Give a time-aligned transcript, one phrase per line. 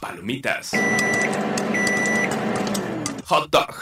[0.00, 0.72] Palomitas.
[3.26, 3.74] Hot dog.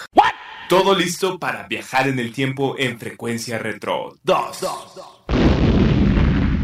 [0.69, 4.67] Todo listo para viajar en el tiempo en frecuencia retro 2.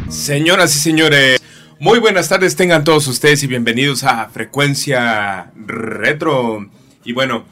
[0.09, 1.41] Señoras y señores,
[1.79, 6.69] muy buenas tardes tengan todos ustedes y bienvenidos a Frecuencia Retro.
[7.05, 7.45] Y bueno,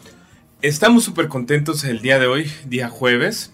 [0.61, 3.53] estamos súper contentos el día de hoy, día jueves,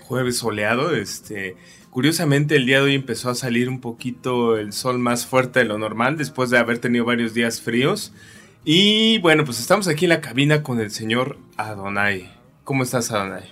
[0.00, 0.94] jueves soleado.
[0.94, 1.56] Este,
[1.90, 5.64] curiosamente el día de hoy empezó a salir un poquito el sol más fuerte de
[5.64, 8.12] lo normal después de haber tenido varios días fríos.
[8.64, 12.30] Y bueno, pues estamos aquí en la cabina con el señor Adonai.
[12.64, 13.44] ¿Cómo estás, Adonai?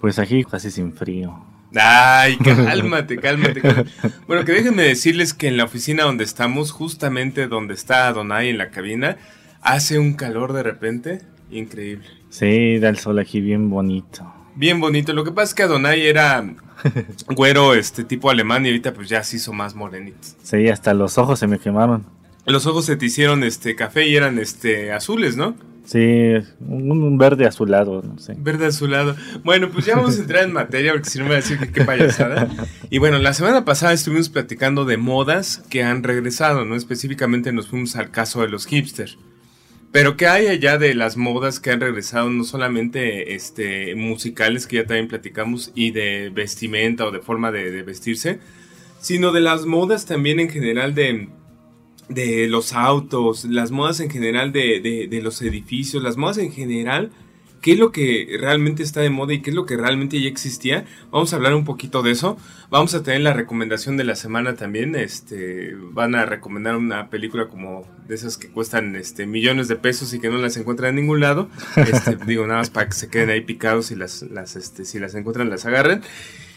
[0.00, 1.44] Pues aquí casi sin frío.
[1.74, 3.90] Ay, cálmate, cálmate, cálmate.
[4.26, 8.58] Bueno, que déjenme decirles que en la oficina donde estamos, justamente donde está Adonai en
[8.58, 9.16] la cabina,
[9.60, 12.06] hace un calor de repente increíble.
[12.30, 14.32] Sí, da el sol aquí bien bonito.
[14.54, 15.12] Bien bonito.
[15.12, 16.44] Lo que pasa es que Adonai era
[17.28, 20.18] güero, este tipo alemán, y ahorita pues ya se hizo más morenito.
[20.42, 22.04] Sí, hasta los ojos se me quemaron.
[22.46, 25.54] Los ojos se te hicieron este café y eran este azules, ¿no?
[25.84, 28.34] Sí, un, verde azulado, no sé.
[28.38, 29.16] Verde azulado.
[29.44, 31.58] Bueno, pues ya vamos a entrar en materia porque si no me va a decir
[31.58, 32.48] que qué payasada.
[32.88, 36.76] Y bueno, la semana pasada estuvimos platicando de modas que han regresado, ¿no?
[36.76, 39.18] Específicamente nos fuimos al caso de los hipsters.
[39.92, 42.30] Pero ¿qué hay allá de las modas que han regresado?
[42.30, 47.82] No solamente este, musicales, que ya también platicamos, y de vestimenta o de forma de
[47.82, 48.40] vestirse,
[49.00, 51.28] sino de las modas también en general de
[52.08, 57.10] de los autos, las modas en general de, de, los edificios, las modas en general,
[57.62, 60.28] qué es lo que realmente está de moda y qué es lo que realmente ya
[60.28, 60.84] existía.
[61.10, 62.36] Vamos a hablar un poquito de eso.
[62.70, 64.96] Vamos a tener la recomendación de la semana también.
[64.96, 70.12] Este, van a recomendar una película como de esas que cuestan este, millones de pesos
[70.12, 71.48] y que no las encuentran en ningún lado.
[71.92, 74.98] Este, digo, nada más para que se queden ahí picados y las, las, este, si
[74.98, 76.02] las encuentran las agarren.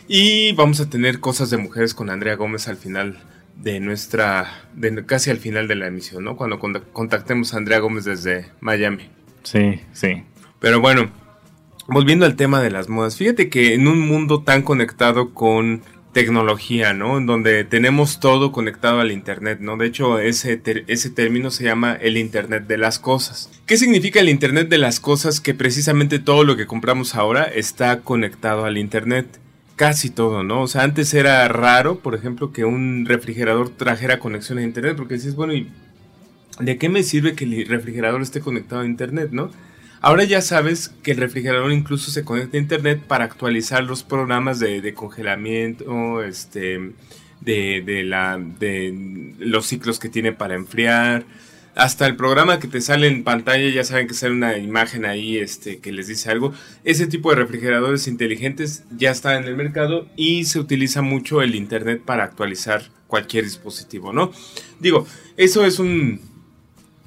[0.07, 3.19] Y vamos a tener cosas de mujeres con Andrea Gómez al final
[3.61, 6.35] de nuestra, de casi al final de la emisión, ¿no?
[6.35, 9.09] Cuando contactemos a Andrea Gómez desde Miami.
[9.43, 10.23] Sí, sí.
[10.65, 11.11] Pero bueno,
[11.85, 16.91] volviendo al tema de las modas, fíjate que en un mundo tan conectado con tecnología,
[16.91, 17.19] ¿no?
[17.19, 19.77] En donde tenemos todo conectado al Internet, ¿no?
[19.77, 23.51] De hecho, ese, ese término se llama el Internet de las cosas.
[23.67, 25.39] ¿Qué significa el Internet de las cosas?
[25.39, 29.39] Que precisamente todo lo que compramos ahora está conectado al Internet
[29.75, 30.63] casi todo, ¿no?
[30.63, 35.17] O sea, antes era raro, por ejemplo, que un refrigerador trajera conexión a internet, porque
[35.17, 35.69] decís, bueno, ¿y
[36.59, 39.51] de qué me sirve que el refrigerador esté conectado a internet, no?
[40.05, 44.59] Ahora ya sabes que el refrigerador incluso se conecta a internet para actualizar los programas
[44.59, 46.93] de, congelamiento, este,
[47.41, 51.25] de, de, la, de los ciclos que tiene para enfriar,
[51.73, 55.39] hasta el programa que te sale en pantalla, ya saben que sale una imagen ahí
[55.39, 56.53] este, que les dice algo.
[56.83, 61.55] Ese tipo de refrigeradores inteligentes ya está en el mercado y se utiliza mucho el
[61.55, 64.31] Internet para actualizar cualquier dispositivo, ¿no?
[64.79, 66.34] Digo, eso es un...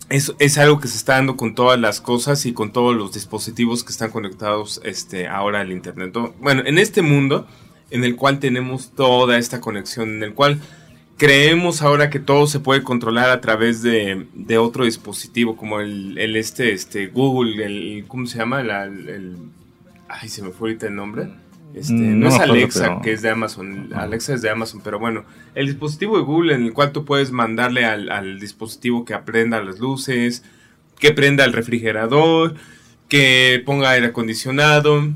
[0.09, 3.13] Es, es algo que se está dando con todas las cosas y con todos los
[3.13, 6.17] dispositivos que están conectados este, ahora al Internet.
[6.41, 7.47] Bueno, en este mundo
[7.91, 10.61] en el cual tenemos toda esta conexión, en el cual
[11.17, 14.27] creemos ahora que todo se puede controlar a través de,
[14.59, 18.61] otro dispositivo como el, este, este Google, el, ¿cómo se llama?
[18.61, 19.37] el,
[20.09, 21.29] ay, se me fue ahorita el nombre.
[21.75, 23.91] Este, mm, no, es Alexa, que es de Amazon.
[23.95, 25.25] Alexa es de Amazon, pero bueno,
[25.55, 29.79] el dispositivo de Google en el cual tú puedes mandarle al, dispositivo que aprenda las
[29.79, 30.45] luces,
[30.99, 32.55] que prenda el refrigerador,
[33.09, 35.09] que ponga aire acondicionado,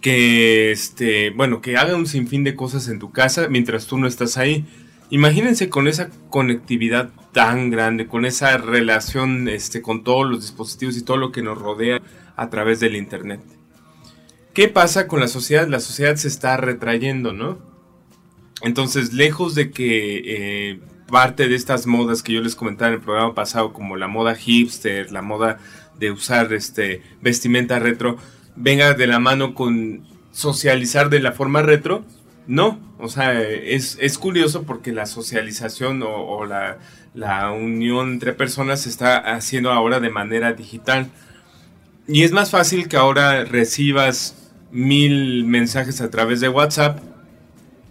[0.00, 4.06] que este, bueno, que haga un sinfín de cosas en tu casa mientras tú no
[4.06, 4.64] estás ahí.
[5.10, 11.04] Imagínense con esa conectividad tan grande, con esa relación este, con todos los dispositivos y
[11.04, 12.00] todo lo que nos rodea
[12.34, 13.40] a través del Internet.
[14.54, 15.66] ¿Qué pasa con la sociedad?
[15.68, 17.58] La sociedad se está retrayendo, ¿no?
[18.62, 20.22] Entonces, lejos de que
[20.70, 24.08] eh, parte de estas modas que yo les comentaba en el programa pasado, como la
[24.08, 25.58] moda hipster, la moda
[25.98, 28.16] de usar este, vestimenta retro,
[28.56, 32.04] venga de la mano con socializar de la forma retro,
[32.46, 39.18] no, o sea, es, curioso porque la socialización o, la, unión entre personas se está
[39.18, 41.10] haciendo ahora de manera digital.
[42.08, 44.41] Y es más fácil que ahora recibas
[44.72, 46.98] mil mensajes a través de WhatsApp,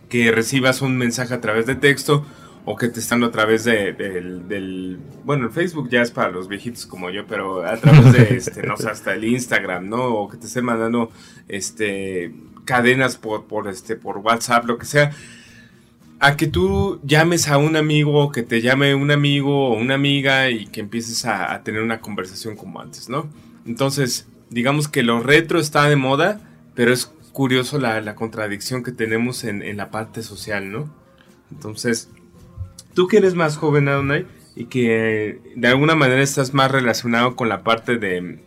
[0.10, 2.26] que recibas un mensaje a través de texto,
[2.66, 6.48] o que te están a través de, del, bueno, el Facebook ya es para los
[6.48, 10.04] viejitos como yo, pero a través de, este, no sé, hasta el Instagram, ¿no?
[10.06, 11.12] O que te estén mandando,
[11.48, 12.34] este,
[12.66, 15.12] cadenas por, por, este, por WhatsApp, lo que sea.
[16.20, 20.52] A que tú llames a un amigo, que te llame un amigo o una amiga
[20.52, 23.28] y que empieces a, tener una conversación como antes, ¿no?
[23.66, 26.40] Entonces, digamos que lo retro está de moda,
[26.76, 30.94] pero es curioso la, contradicción que tenemos en, en la parte social, ¿no?
[31.52, 32.10] Entonces,
[32.94, 34.26] tú que eres más joven, Adonai,
[34.56, 38.40] y que de alguna manera estás más relacionado con la parte de,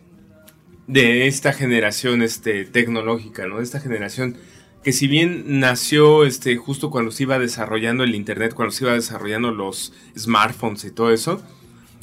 [0.86, 3.60] de esta generación este, tecnológica, ¿no?
[3.60, 4.36] Esta generación
[4.82, 8.92] que si bien nació este, justo cuando se iba desarrollando el Internet, cuando se iba
[8.92, 11.42] desarrollando los smartphones y todo eso,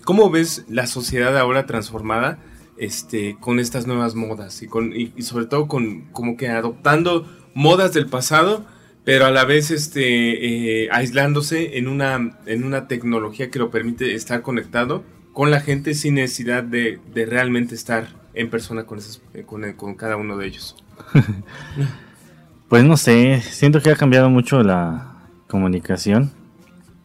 [0.03, 2.39] ¿cómo ves la sociedad ahora transformada
[2.81, 7.93] este, con estas nuevas modas y, con, y sobre todo con como que adoptando modas
[7.93, 8.65] del pasado?
[9.03, 14.13] pero a la vez este, eh, aislándose en una, en una tecnología que lo permite
[14.13, 18.99] estar conectado con la gente sin necesidad de, realmente estar en persona con,
[19.33, 20.75] eh, con, con cada uno de ellos.
[22.69, 25.15] pues no sé, siento que ha cambiado mucho la
[25.47, 26.31] comunicación.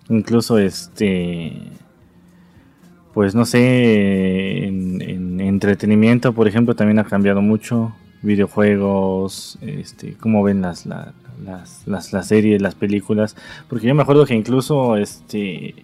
[0.08, 1.72] Incluso este,
[3.14, 7.94] pues no sé, en entretenimiento, por ejemplo, también ha cambiado mucho.
[8.22, 11.12] Videojuegos, este, cómo ven las, la,
[11.44, 13.36] las, las, las series, las películas,
[13.68, 15.74] porque yo me acuerdo que incluso este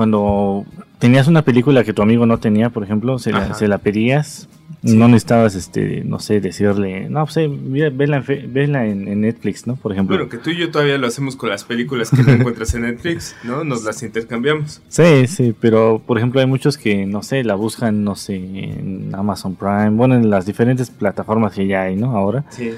[0.00, 0.64] cuando
[0.98, 4.48] tenías una película que tu amigo no tenía, por ejemplo, se, la, se la, pedías,
[4.80, 7.50] no necesitabas, este, no sé, decirle, no, pues eh,
[7.92, 9.76] vela, en, Netflix, ¿no?
[9.76, 10.16] Por ejemplo.
[10.16, 12.80] Bueno, que tú y yo todavía lo hacemos con las películas que no encuentras en
[12.80, 13.62] Netflix, ¿no?
[13.62, 14.80] Nos las intercambiamos.
[14.88, 19.14] Sí, sí, pero por ejemplo hay muchos que, no sé, la buscan, no sé, en
[19.14, 22.16] Amazon Prime, bueno, en las diferentes plataformas que ya hay, ¿no?
[22.16, 22.46] Ahora.
[22.48, 22.70] Sí.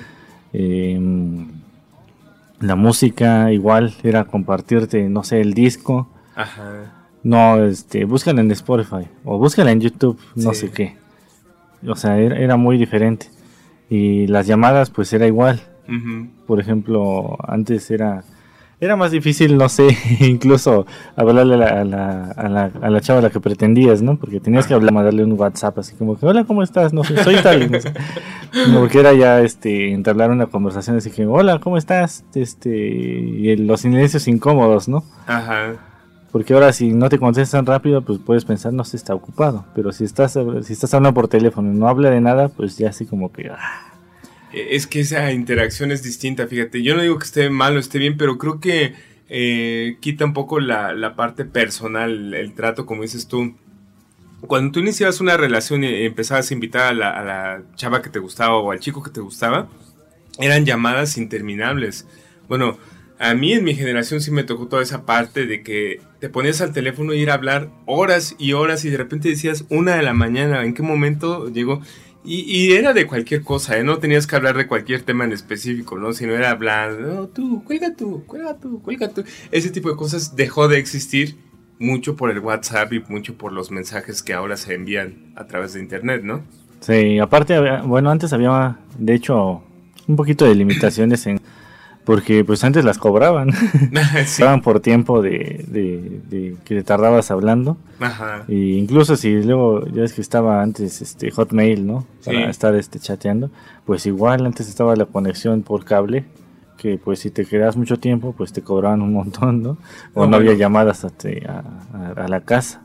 [0.54, 0.98] Eh,
[2.58, 6.08] la música igual era compartirte, no sé, el disco.
[6.34, 7.01] Ajá.
[7.22, 10.96] No, este, búscala en Spotify o búscala en YouTube, no sé qué.
[11.86, 13.26] O sea, era, muy diferente.
[13.88, 15.60] Y las llamadas, pues era igual.
[16.46, 18.24] Por ejemplo, antes era
[18.82, 21.84] era más difícil, no sé, incluso hablarle a la, a,
[22.48, 24.16] la, a, la, chava a la que pretendías, ¿no?
[24.16, 26.92] Porque tenías que hablar, darle un WhatsApp así como que, hola, ¿cómo estás?
[26.92, 27.70] No sé, soy tal.
[27.70, 27.92] No sé.
[28.74, 32.24] Porque era ya este, entablar una conversación así que, hola, ¿cómo estás?
[32.34, 35.04] Este, y los silencios incómodos, ¿no?
[35.28, 35.74] Ajá.
[36.32, 39.66] Porque ahora si no te contestan rápido, pues puedes pensar, no sé, está ocupado.
[39.74, 42.88] Pero si estás, si estás hablando por teléfono y no habla de nada, pues ya
[42.88, 43.50] así como que...
[43.50, 43.92] Ah,
[44.52, 46.82] eh, es que esa interacción es distinta, fíjate.
[46.82, 48.94] Yo no digo que esté mal o esté bien, pero creo que
[49.28, 53.54] eh, quita un poco la, parte personal, el trato, como dices tú.
[54.40, 58.56] Cuando tú iniciabas una relación y empezabas a invitar a la, chava que te gustaba
[58.56, 59.68] o al chico que te gustaba,
[60.38, 62.06] eran llamadas interminables.
[62.48, 62.78] Bueno,
[63.18, 66.60] a mí en mi generación sí me tocó toda esa parte de que te ponías
[66.60, 70.02] al teléfono y ir a hablar horas y horas y de repente decías una de
[70.02, 71.82] la mañana, ¿en qué momento llegó?
[72.24, 73.82] Y, era de cualquier cosa, ¿eh?
[73.82, 76.12] No tenías que hablar de cualquier tema en específico, ¿no?
[76.12, 79.24] Sino era hablar, no, tú, cuelga tú, cuelga tú, cuelga tú.
[79.50, 81.38] Ese tipo de cosas dejó de existir
[81.80, 85.72] mucho por el WhatsApp y mucho por los mensajes que ahora se envían a través
[85.72, 86.44] de Internet, ¿no?
[86.78, 89.64] Sí, aparte, bueno, antes había, de hecho,
[90.06, 91.40] un poquito de limitaciones en
[92.04, 93.50] porque pues antes las cobraban.
[94.36, 97.76] Cobraban por tiempo de, de, que te tardabas hablando.
[98.00, 98.44] Ajá.
[98.48, 102.06] Y incluso si luego, ya es que estaba antes este Hotmail, ¿no?
[102.24, 103.50] Para estar este chateando.
[103.86, 106.24] Pues igual antes estaba la conexión por cable.
[106.78, 109.78] Que pues si te quedabas mucho tiempo, pues te cobraban un montón, ¿no?
[110.14, 111.12] O no, había llamadas a,
[112.16, 112.82] a, la casa.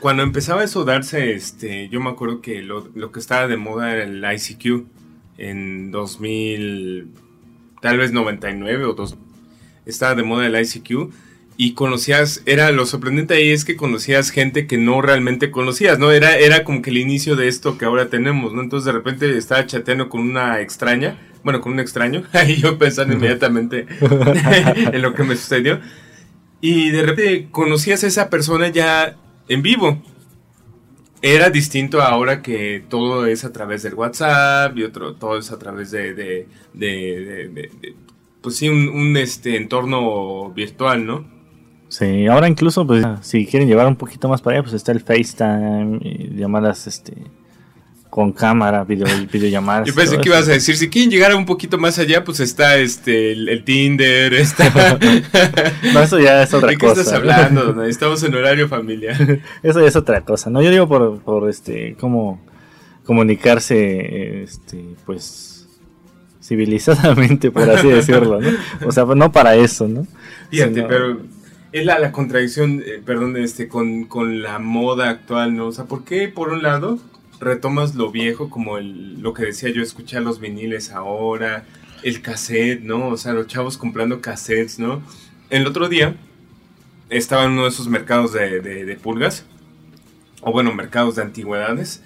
[0.00, 3.58] Cuando empezaba eso a darse, este, yo me acuerdo que lo, lo que estaba de
[3.58, 4.86] moda era el ICQ
[5.36, 7.23] en 2000
[7.84, 9.14] tal vez 99 o 2,
[9.84, 11.12] estaba de moda el ICQ
[11.58, 16.10] y conocías, era lo sorprendente ahí es que conocías gente que no realmente conocías, ¿no?
[16.10, 18.62] Era, era como que el inicio de esto que ahora tenemos, ¿no?
[18.62, 23.12] Entonces de repente estaba chateando con una extraña, bueno, con un extraño, y yo pensando
[23.12, 25.78] inmediatamente en lo que me sucedió.
[26.62, 29.14] Y de repente conocías a esa persona ya
[29.48, 30.02] en vivo.
[31.26, 35.58] Era distinto ahora que todo es a través del WhatsApp y otro, todo es a
[35.58, 37.94] través de, de, de,
[38.42, 41.24] pues sí, un, este entorno virtual, ¿no?
[41.88, 45.00] Sí, ahora incluso, pues, si quieren llevar un poquito más para allá, pues está el
[45.00, 47.14] FaceTime, y llamadas, este,
[48.14, 49.88] con cámara, video, videollamadas.
[49.88, 52.76] Yo pensé que ibas a decir, si quieren llegar un poquito más allá, pues está
[52.76, 54.70] este el, Tinder, está...
[55.92, 56.70] no, eso ya es otra cosa.
[56.70, 57.82] ¿De qué estás hablando?
[57.86, 59.16] Estamos en horario familiar.
[59.64, 60.62] eso ya es otra cosa, ¿no?
[60.62, 62.40] Yo digo por, por este, cómo
[63.04, 65.66] comunicarse, este, pues,
[66.40, 68.48] civilizadamente, por así decirlo, ¿no?
[68.86, 70.06] O sea, no para eso, ¿no?
[70.50, 71.18] Fíjate, pero
[71.72, 75.66] es la, la contradicción, eh, perdón, este, con, con, la moda actual, ¿no?
[75.66, 77.00] O sea, ¿por qué por un lado
[77.44, 81.64] retomas lo viejo, como el, lo que decía yo, escuchar los viniles ahora,
[82.02, 83.08] el cassette, ¿no?
[83.08, 85.02] O sea, los chavos comprando cassettes, ¿no?
[85.50, 86.16] El otro día
[87.10, 89.44] estaba en uno de esos mercados de, pulgas,
[90.42, 92.02] o bueno, mercados de antigüedades,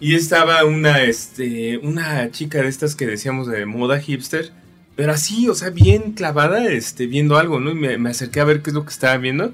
[0.00, 4.52] y estaba una, este, una chica de estas que decíamos de moda hipster,
[4.96, 7.70] pero así, o sea, bien clavada, este, viendo algo, ¿no?
[7.70, 9.52] Y me, me acerqué a ver qué es lo que estaba viendo.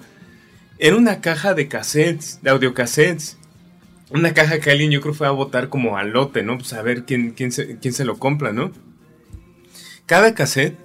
[0.78, 3.38] Era una caja de cassettes, de audiocassettes
[4.10, 6.58] una caja que alguien yo creo fue a votar como al lote, ¿no?
[6.58, 8.72] Pues a ver quién, quién, se, quién se lo compra, ¿no?
[10.06, 10.78] Cada cassette,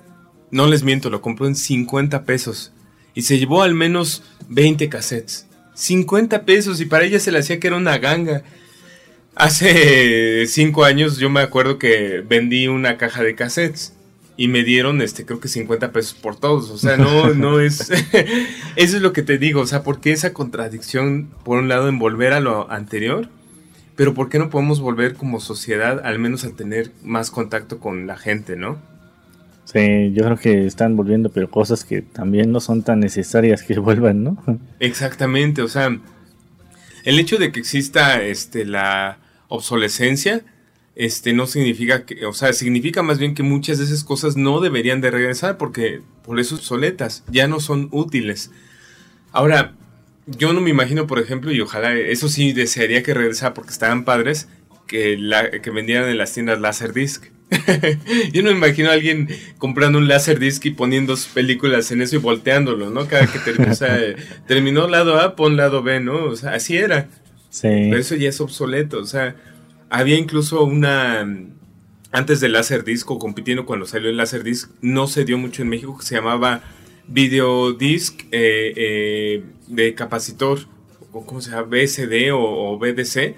[0.52, 2.74] no les miento, lo compró en 50 pesos.
[3.14, 5.48] Y se llevó al menos 20 cassettes.
[5.76, 8.44] 50 pesos y para ella se le hacía que era una ganga.
[9.36, 13.94] Hace 5 años yo me acuerdo que vendí una caja de cassettes
[14.36, 16.70] y me dieron, este, creo que 50 pesos por todos.
[16.70, 17.90] O sea, no, no es.
[18.76, 19.62] Eso es lo que te digo.
[19.62, 23.30] O sea, ¿por qué esa contradicción, por un lado, en volver a lo anterior?
[23.96, 28.08] Pero ¿por qué no podemos volver como sociedad, al menos a tener más contacto con
[28.08, 28.80] la gente, no?
[29.66, 33.78] Sí, yo creo que están volviendo, pero cosas que también no son tan necesarias que
[33.80, 34.44] vuelvan, ¿no?
[34.80, 35.96] Exactamente, o sea,
[37.04, 40.44] el hecho de que exista este, la obsolescencia
[40.96, 44.62] este no significa que, o sea, significa más bien que muchas de esas cosas no
[44.62, 48.52] deberían de regresar porque por eso soletas, ya no son útiles.
[49.32, 49.74] Ahora,
[50.26, 54.06] yo no me imagino, por ejemplo, y ojalá eso sí desearía que regresara porque estaban
[54.06, 54.48] padres,
[54.88, 57.26] que, la, que vendieran en las tiendas Laserdisc.
[58.34, 62.16] yo no me imagino a alguien comprando un Laserdisc y poniendo sus películas en eso
[62.16, 63.08] y volteándolo, ¿no?
[63.08, 63.74] Cada que terminó,
[64.48, 66.26] terminó lado A, pon lado B, ¿no?
[66.26, 67.10] O sea, así era.
[67.50, 67.68] Sí.
[67.68, 69.36] Pero eso ya es obsoleto, o sea,
[69.94, 71.26] había incluso una.
[72.12, 75.98] Antes del Laserdisc o compitiendo cuando salió el Laserdisc, no se dio mucho en México,
[75.98, 76.62] que se llamaba
[77.08, 80.60] Videodisc eh, eh, de capacitor,
[81.12, 81.64] o ¿cómo se llama?
[81.64, 83.36] BSD o, BDC.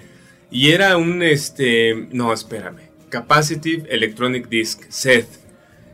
[0.50, 1.22] Y era un.
[1.22, 2.88] este No, espérame.
[3.10, 5.26] Capacitive Electronic Disc, SED.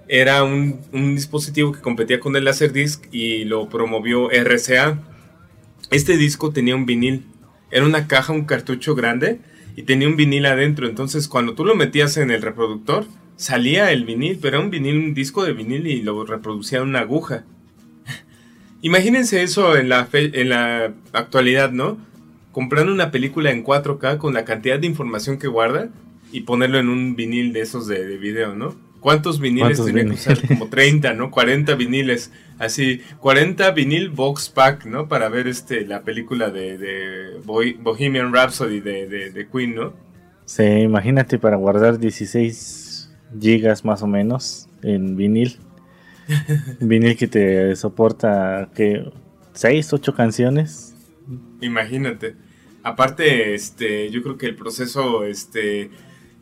[0.06, 5.00] Era un, un dispositivo que competía con el Laserdisc y lo promovió RCA.
[5.90, 7.26] Este disco tenía un vinil.
[7.70, 9.40] Era una caja, un cartucho grande
[9.76, 10.86] y tenía un vinil adentro.
[10.86, 14.96] Entonces, cuando tú lo metías en el reproductor, salía el vinil, pero era un vinil,
[14.96, 17.44] un disco de vinil y lo reproducía en una aguja.
[18.82, 21.98] Imagínense eso en la, en la actualidad, ¿no?
[22.52, 25.88] Comprando una película en 4K con la cantidad de información que guarda
[26.32, 28.76] y ponerlo en un vinil de esos de video, ¿no?
[29.02, 30.38] ¿Cuántos viniles tenía que usar?
[30.46, 31.32] Como 30, ¿no?
[31.32, 32.30] 40 viniles.
[32.60, 35.08] Así, 40 vinil box pack, ¿no?
[35.08, 39.92] Para ver este la película de, Bohemian Rhapsody de, de, Queen, ¿no?
[40.44, 45.58] Sí, imagínate para guardar 16 gigas más o menos en vinil.
[46.80, 49.10] vinil que te soporta que
[49.54, 50.94] 6, 8 canciones.
[51.60, 52.36] Imagínate.
[52.84, 55.90] Aparte, este, yo creo que el proceso, este,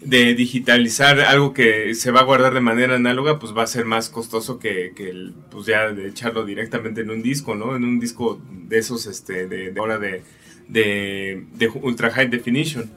[0.00, 3.85] de digitalizar algo que se va a guardar de manera análoga, pues va a ser
[3.85, 7.76] más costoso que, el, pues ya de echarlo directamente en un disco, ¿no?
[7.76, 10.23] En un disco de esos, este, de, de hora de,
[10.69, 12.90] de, de, ultra high definition.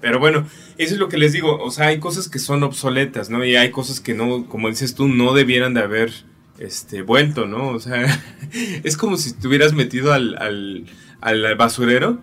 [0.00, 3.30] Pero bueno, eso es lo que les digo, o sea, hay cosas que son obsoletas,
[3.30, 3.44] ¿no?
[3.44, 6.12] Y hay cosas que no, como dices tú, no debieran de haber,
[6.58, 7.68] este, vuelto, ¿no?
[7.70, 8.22] O sea,
[8.84, 10.84] es como si te hubieras metido al, al,
[11.20, 12.20] al basurero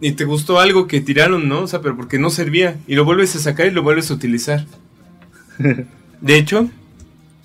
[0.00, 1.62] y te gustó algo que tiraron, ¿no?
[1.62, 2.76] O sea, pero porque no servía.
[2.86, 4.64] Y lo vuelves a sacar y lo vuelves a utilizar.
[6.20, 6.70] De hecho,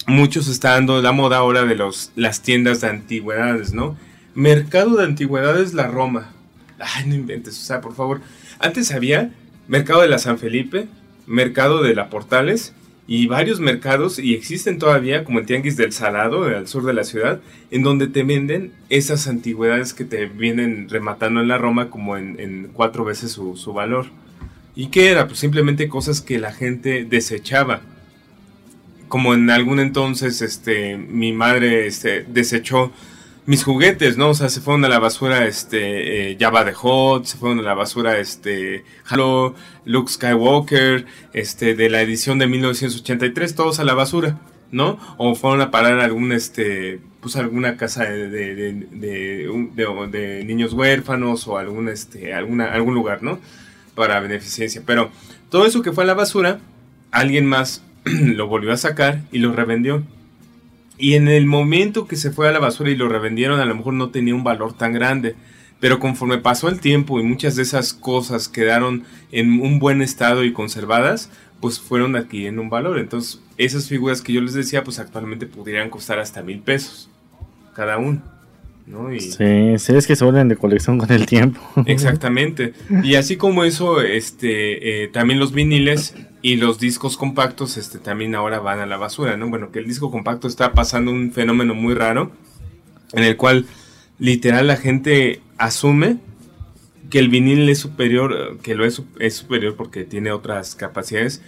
[0.07, 3.98] muchos está dando la moda ahora de los, las tiendas de antigüedades, ¿no?
[4.36, 6.31] Mercado de antigüedades La Roma.
[6.79, 8.22] Ay, no inventes, o sea, por favor.
[8.60, 9.31] Antes había
[9.67, 10.88] Mercado de la San Felipe,
[11.25, 12.74] Mercado de la Portales
[13.05, 17.03] y varios mercados, y existen todavía, como el Tianguis del Salado, al sur de la
[17.03, 22.15] ciudad, en donde te venden esas antigüedades que te vienen rematando en la Roma como
[22.15, 24.05] en, cuatro veces su, su, valor.
[24.75, 25.27] ¿Y qué era?
[25.27, 27.81] Pues simplemente cosas que la gente desechaba.
[29.10, 32.91] Como en algún entonces este, mi madre este, desechó
[33.45, 34.29] mis juguetes, ¿no?
[34.29, 37.63] O sea, se fueron a la basura este eh, Java de Hot, se fueron a
[37.63, 43.93] la basura este Halo, Luke Skywalker, este de la edición de 1983, todos a la
[43.93, 44.39] basura,
[44.71, 44.97] ¿no?
[45.17, 51.47] O fueron a parar algún este pues alguna casa de, de, de, de, niños huérfanos
[51.47, 53.39] o algún este alguna algún lugar, ¿no?
[53.95, 55.12] Para beneficencia, pero
[55.50, 56.59] todo eso que fue a la basura,
[57.12, 60.03] alguien más lo volvió a sacar y lo revendió.
[60.97, 63.75] Y en el momento que se fue a la basura y lo revendieron, a lo
[63.75, 65.35] mejor no tenía un valor tan grande.
[65.79, 70.43] Pero conforme pasó el tiempo y muchas de esas cosas quedaron en un buen estado
[70.43, 73.00] y conservadas, pues fueron adquiriendo un valor.
[73.00, 77.09] Entonces, esas figuras que yo les decía, pues actualmente podrían costar hasta mil pesos
[77.75, 78.21] cada uno.
[78.85, 79.09] ¿No?
[79.19, 81.61] sí, sí, es que se vuelven de colección con el tiempo.
[81.85, 82.73] Exactamente.
[83.03, 88.35] Y así como eso, este, eh, también los viniles y los discos compactos, este, también
[88.35, 89.49] ahora van a la basura, ¿no?
[89.49, 92.31] Bueno, que el disco compacto está pasando un fenómeno muy raro,
[93.13, 93.65] en el cual
[94.19, 96.17] literal la gente asume
[97.09, 101.41] que el vinil es superior, que lo es, es superior porque tiene otras capacidades,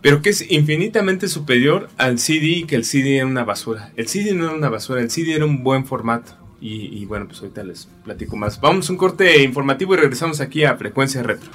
[0.00, 3.92] pero que es infinitamente superior al CD y que el CD era una basura.
[3.96, 6.45] El CD no era una basura, el CD era un buen formato.
[6.68, 8.60] Y, bueno, pues ahorita les platico más.
[8.60, 11.48] Vamos a un corte informativo y regresamos aquí a Frecuencia Retro.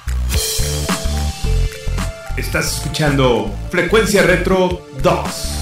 [2.38, 5.61] Estás escuchando Frecuencia Retro 2.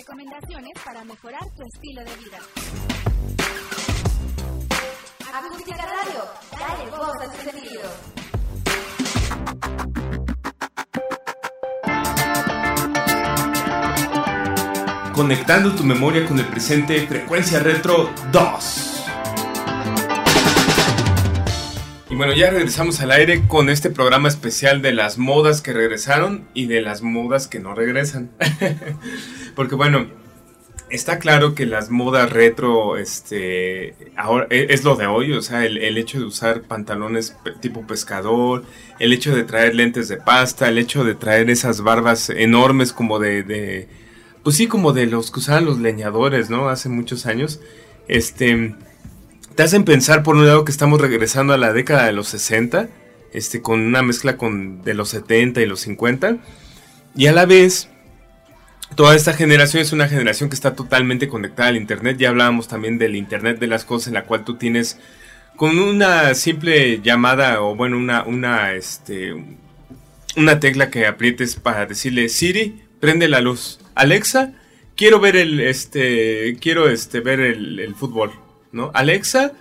[0.00, 2.38] Recomendaciones para mejorar tu estilo de vida.
[5.32, 7.82] Acústica Radio, dale voz a tu sentido.
[15.14, 18.94] Conectando tu memoria con el presente, Frecuencia Retro 2.
[22.10, 26.48] Y bueno, ya regresamos al aire con este programa especial de las modas que regresaron
[26.54, 28.30] y de las modas que no regresan.
[29.58, 30.06] Porque bueno,
[30.88, 35.66] está claro que las modas retro, este, ahora e, es lo de hoy, o sea,
[35.66, 38.62] el, hecho de usar pantalones tipo pescador,
[39.00, 43.18] el hecho de traer lentes de pasta, el hecho de traer esas barbas enormes como
[43.18, 43.88] de, de
[44.44, 46.68] pues sí, como de los que usaban los leñadores, ¿no?
[46.68, 47.60] Hace muchos años,
[48.06, 48.76] este,
[49.56, 52.88] te hacen pensar por un lado que estamos regresando a la década de los 60,
[53.32, 56.36] este, con una mezcla con de los 70 y los 50,
[57.16, 57.88] y a la vez
[58.98, 62.16] Toda esta generación es una generación que está totalmente conectada al Internet.
[62.18, 64.98] Ya hablábamos también del Internet de las cosas en la cual tú tienes
[65.54, 69.36] con una simple llamada o bueno, una, una, este,
[70.58, 73.78] tecla que aprietes para decirle Siri, prende la luz.
[73.94, 74.54] Alexa,
[74.96, 78.32] quiero ver el, este, quiero este, ver el, fútbol,
[78.72, 78.90] ¿no?
[78.94, 79.52] Alexa,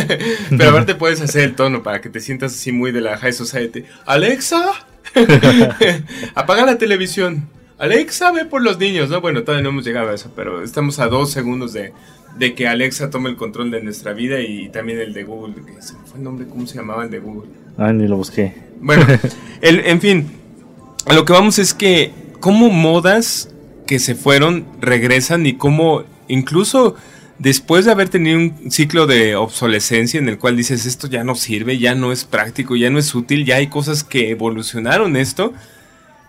[0.50, 3.32] pero aparte puedes hacer el tono para que te sientas así muy de la high
[3.32, 3.84] society.
[4.04, 4.86] Alexa,
[6.34, 7.48] apaga la televisión.
[7.82, 9.20] Alexa ve por los niños, ¿no?
[9.20, 11.92] Bueno, todavía no hemos llegado a eso, pero estamos a dos segundos de,
[12.54, 15.54] que Alexa tome el control de nuestra vida y también el de Google.
[15.80, 16.46] ¿Se fue el nombre?
[16.46, 17.50] ¿Cómo se llamaba el de Google?
[17.76, 18.54] Ah, ni lo busqué.
[18.80, 19.04] Bueno,
[19.62, 20.30] en fin,
[21.06, 23.52] a lo que vamos es que cómo modas
[23.84, 26.94] que se fueron regresan y cómo incluso
[27.40, 31.34] después de haber tenido un ciclo de obsolescencia en el cual dices esto ya no
[31.34, 35.52] sirve, ya no es práctico, ya no es útil, ya hay cosas que evolucionaron esto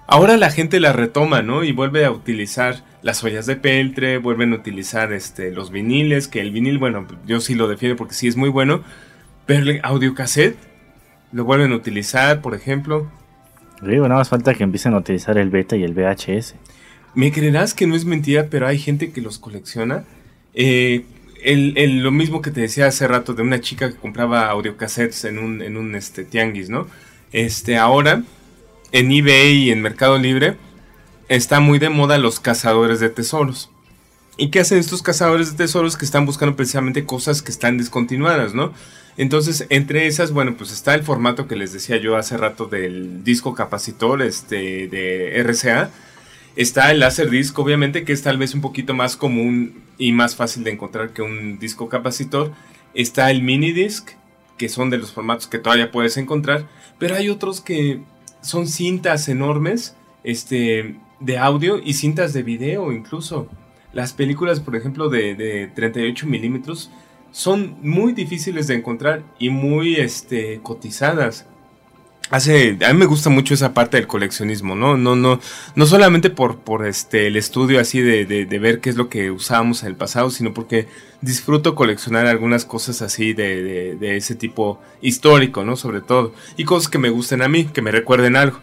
[0.08, 1.63] Ahora la gente la retoma, ¿no?
[1.63, 6.42] Y vuelve a utilizar las ollas de peltre, vuelven a utilizar este, los viniles, que
[6.42, 8.84] el vinil, bueno, yo sí lo defiendo porque sí es muy bueno,
[9.46, 10.58] pero el audiocassette,
[11.32, 13.12] lo vuelven a utilizar, por ejemplo.
[13.82, 16.56] Digo, nada más falta que empiecen a utilizar el beta y el VHS.
[17.16, 20.06] Me creerás que no es mentira, pero hay gente que los colecciona.
[20.54, 21.06] Eh,
[21.44, 25.39] el, lo mismo que te decía hace rato de una chica que compraba audiocassettes en
[25.39, 26.88] un, en un este, tianguis, ¿no?
[27.32, 28.24] Este, ahora,
[28.93, 30.56] en eBay y en Mercado Libre,
[31.27, 33.69] está muy de moda los cazadores de tesoros.
[34.38, 38.53] ¿Y qué hacen estos cazadores de tesoros que están buscando precisamente cosas que están descontinuadas,
[38.53, 38.71] ¿no?
[39.17, 43.23] Entonces, entre esas, bueno, pues está el formato que les decía yo hace rato del
[43.23, 45.91] disco capacitor este, de RCA.
[46.56, 50.63] Está el disc, obviamente, que es tal vez un poquito más común y más fácil
[50.63, 52.51] de encontrar que un disco capacitor.
[52.93, 54.12] Está el mini disc,
[54.58, 56.67] que son de los formatos que todavía puedes encontrar.
[56.99, 58.01] Pero hay otros que
[58.43, 63.47] son cintas enormes este, de audio y cintas de video incluso.
[63.93, 66.91] Las películas, por ejemplo, de, de 38 milímetros
[67.32, 71.47] son muy difíciles de encontrar y muy este, cotizadas.
[72.34, 74.98] Hace, a mí me gusta mucho esa parte del coleccionismo, ¿no?
[74.98, 75.39] No, no,
[75.76, 79.30] no solamente por, por este, el estudio así de, de, ver qué es lo que
[79.30, 80.88] usábamos en el pasado, sino porque
[81.22, 85.76] disfruto coleccionar algunas cosas así de, de ese tipo histórico, ¿no?
[85.76, 86.34] Sobre todo.
[86.58, 88.60] Y cosas que me gusten a mí, que me recuerden algo.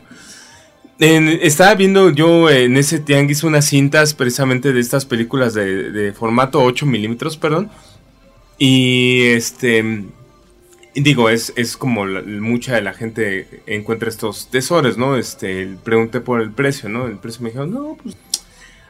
[0.98, 6.60] estaba viendo yo en ese tianguis unas cintas precisamente de estas películas de, de formato
[6.60, 7.70] 8 milímetros, perdón
[8.60, 10.04] y este,
[10.94, 15.16] digo, es, es como mucha de la gente encuentra estos tesoros, ¿no?
[15.16, 17.06] Este, pregunté por el precio, ¿no?
[17.06, 18.16] El precio me dijo, no, pues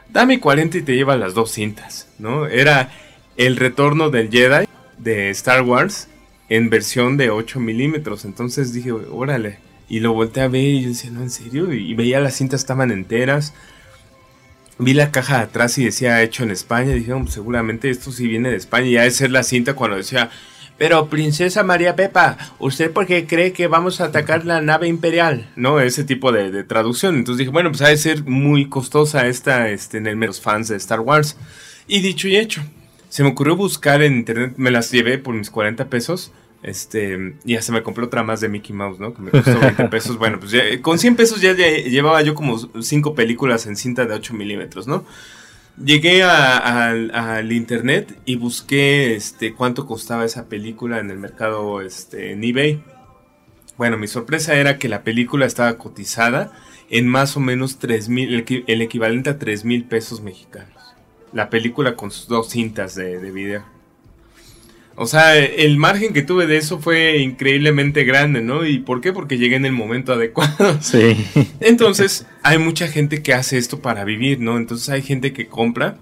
[0.09, 2.47] dame 40 y te lleva las dos cintas, ¿no?
[2.47, 2.91] Era
[3.37, 4.65] el retorno del Jedi
[4.97, 6.07] de Star Wars
[6.49, 8.25] en versión de 8 milímetros.
[8.25, 9.59] Entonces dije, órale.
[9.87, 11.73] Y lo volteé a ver y yo decía, no, en serio.
[11.73, 13.53] Y veía las cintas estaban enteras
[14.81, 16.93] vi la caja de atrás y decía hecho en España.
[16.93, 18.87] Dije, pues, seguramente esto sí viene de España.
[18.87, 20.29] Y ha de ser la cinta cuando decía,
[20.81, 25.47] pero princesa María Pepa, ¿usted por qué cree que vamos a atacar la nave imperial?
[25.55, 25.79] ¿No?
[25.79, 27.17] Ese tipo de, traducción.
[27.17, 30.69] Entonces dije, bueno, pues ha de ser muy costosa esta este, en el menos fans
[30.69, 31.37] de Star Wars.
[31.87, 32.63] Y dicho y hecho,
[33.09, 36.31] se me ocurrió buscar en internet, me las llevé por mis 40 pesos.
[36.63, 39.13] Este, ya se me compró otra más de Mickey Mouse, ¿no?
[39.13, 40.17] Que me costó 20 pesos.
[40.17, 44.33] Bueno, pues con 100 pesos ya, llevaba yo como 5 películas en cinta de 8
[44.33, 45.05] milímetros, ¿no?
[45.77, 52.43] Llegué al internet y busqué este, cuánto costaba esa película en el mercado este, en
[52.43, 52.83] eBay.
[53.77, 56.51] Bueno, mi sorpresa era que la película estaba cotizada
[56.89, 60.95] en más o menos 3 mil, el, equivalente a 3 mil pesos mexicanos.
[61.33, 63.80] La película con sus dos cintas de video.
[64.95, 68.65] O sea, el margen que tuve de eso fue increíblemente grande, ¿no?
[68.65, 69.13] ¿Y por qué?
[69.13, 70.77] Porque llegué en el momento adecuado.
[70.81, 71.25] Sí.
[71.59, 74.57] Entonces, hay mucha gente que hace esto para vivir, ¿no?
[74.57, 75.97] Entonces hay gente que compra,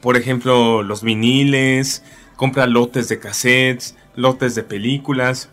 [0.00, 2.02] por ejemplo, los viniles,
[2.36, 5.48] compra lotes de cassettes, lotes de películas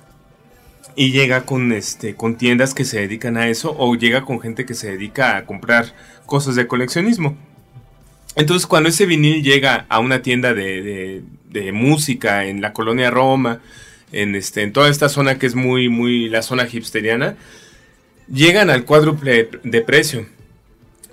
[0.96, 4.66] y llega con este con tiendas que se dedican a eso o llega con gente
[4.66, 5.94] que se dedica a comprar
[6.26, 7.38] cosas de coleccionismo.
[8.36, 11.24] Entonces, cuando ese vinil llega a una tienda de,
[11.74, 13.62] música en la colonia Roma,
[14.12, 17.38] en, este, en toda esta zona que es muy, muy la zona hipsteriana,
[18.32, 20.26] llegan al cuádruple de precio.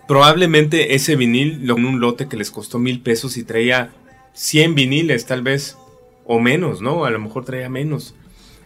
[0.06, 3.90] Probablemente ese vinil, en un lote que les costó mil pesos y traía
[4.34, 5.76] 100 viniles tal vez,
[6.24, 7.04] o menos, ¿no?
[7.04, 8.14] A lo mejor traía menos.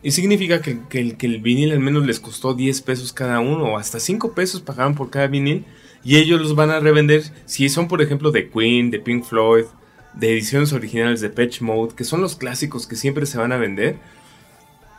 [0.03, 3.75] Y significa que, que, que el vinil al menos les costó 10 pesos cada uno,
[3.75, 5.65] o hasta 5 pesos pagaban por cada vinil
[6.05, 9.65] y ellos los van a revender si son por ejemplo de Queen, de Pink Floyd,
[10.15, 13.57] de ediciones originales de Patch Mode, que son los clásicos que siempre se van a
[13.57, 13.97] vender.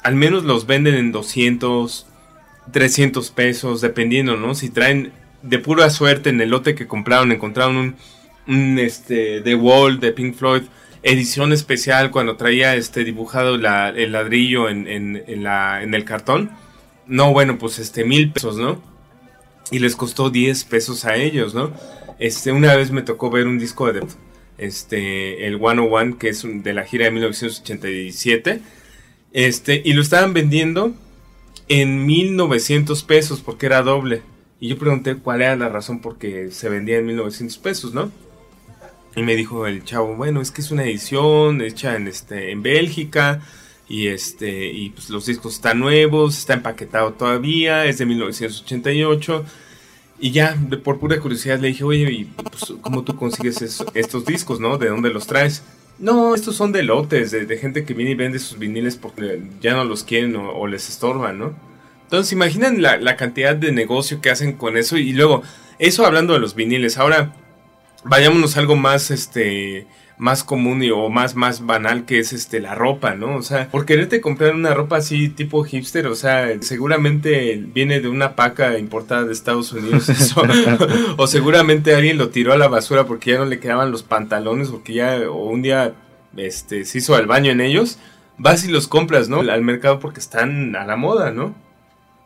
[0.03, 2.05] Al menos los venden en 200,
[2.71, 4.55] 300 pesos, dependiendo, ¿no?
[4.55, 7.95] Si traen de pura suerte en el lote que compraron, encontraron
[8.47, 10.63] un, este, The Wall de Pink Floyd,
[11.03, 16.51] edición especial cuando traía este dibujado el ladrillo en, en, en, la, en el cartón.
[17.07, 18.93] No, bueno, pues este mil pesos, ¿no?
[19.71, 21.71] y les costó 10 pesos a ellos, ¿no?
[22.19, 24.01] Este, una vez me tocó ver un disco de
[24.65, 28.61] este, el 101, que es de la gira de 1987,
[29.31, 30.93] este, y lo estaban vendiendo
[31.67, 34.21] en 1900 pesos porque era doble.
[34.59, 38.11] Y yo pregunté cuál era la razón por qué se vendía en 1900 pesos, ¿no?
[39.15, 42.63] Y me dijo el chavo, bueno, es que es una edición hecha en, este, en
[42.63, 43.41] Bélgica,
[43.87, 49.45] y este y pues los discos están nuevos, está empaquetado todavía, es de 1988
[50.23, 54.61] y ya por pura curiosidad le dije, "Oye, ¿y pues, cómo tú consigues estos discos,
[54.61, 54.77] no?
[54.77, 55.63] ¿De dónde los traes?"
[55.99, 59.73] No, estos son de lotes, de, gente que viene y vende sus viniles porque ya
[59.73, 61.53] no los quieren o, les estorban, ¿no?
[62.03, 65.43] Entonces, imaginan la, la, cantidad de negocio que hacen con eso y luego,
[65.77, 66.97] eso hablando de los viniles.
[66.97, 67.33] Ahora,
[68.05, 69.87] vayámonos algo más, este,
[70.23, 73.35] más común y, o más, más banal que es este la ropa, ¿no?
[73.35, 78.07] O sea, por quererte comprar una ropa así tipo hipster, o sea, seguramente viene de
[78.07, 80.09] una paca importada de Estados Unidos
[81.17, 84.69] o seguramente alguien lo tiró a la basura porque ya no le quedaban los pantalones
[84.69, 85.93] o que ya o un día
[86.37, 87.99] este se hizo al baño en ellos.
[88.37, 89.41] Vas y los compras, ¿no?
[89.41, 91.53] Al mercado porque están a la moda, ¿no?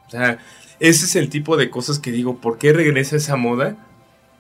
[0.06, 0.38] O sea,
[0.80, 3.76] ese es el tipo de cosas que digo, ¿por qué regresa esa moda?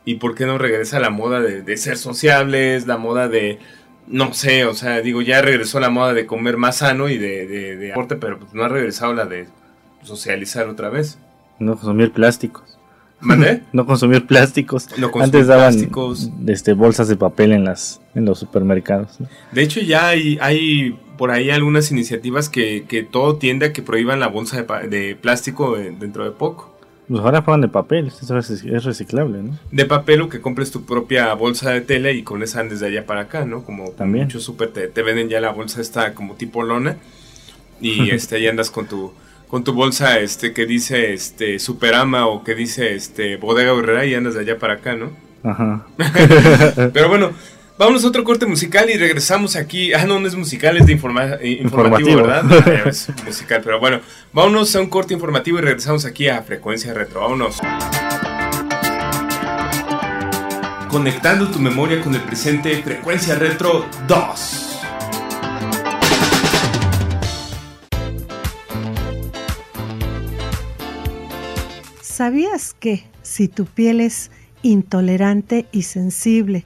[0.07, 3.59] ¿Y por qué no regresa la moda de, ser sociables, la moda de,
[4.07, 7.45] no sé, o sea, digo, ya regresó la moda de comer más sano y de,
[7.45, 9.49] de, aporte, pero pues no ha regresado la de
[10.03, 11.19] socializar otra vez.
[11.59, 12.79] No consumir plásticos.
[13.19, 13.63] ¿Mandé?
[13.73, 14.87] no consumir plásticos.
[14.97, 16.31] No Antes daban plásticos.
[16.47, 19.17] Este, bolsas de papel en las en los supermercados.
[19.51, 23.81] De hecho, ya hay, hay por ahí algunas iniciativas que, que todo tiende a que
[23.81, 26.76] prohíban la bolsa de, de plástico dentro de poco.
[27.07, 29.57] Pues ahora pagan de papel, es reciclable, ¿no?
[29.71, 32.87] De papel o que compres tu propia bolsa de tela y con esa andes de
[32.87, 33.63] allá para acá, ¿no?
[33.63, 34.25] Como También.
[34.25, 36.97] muchos super te, venden ya la bolsa esta como tipo lona
[37.79, 39.13] y este ahí andas con tu
[39.47, 44.13] con tu bolsa este que dice este Superama o que dice este Bodega Herrera y
[44.13, 45.11] andas de allá para acá, ¿no?
[45.43, 45.87] Ajá.
[46.93, 47.31] Pero bueno,
[47.77, 49.93] Vámonos a otro corte musical y regresamos aquí.
[49.93, 52.43] Ah, no, no es musical, es de eh, informativo, ¿verdad?
[52.51, 54.01] Ah, es musical, pero bueno,
[54.33, 57.21] vámonos a un corte informativo y regresamos aquí a Frecuencia Retro.
[57.21, 57.59] Vámonos.
[60.89, 64.79] Conectando tu memoria con el presente, Frecuencia Retro 2.
[72.01, 74.31] ¿Sabías que si tu piel es
[74.63, 76.65] intolerante y sensible,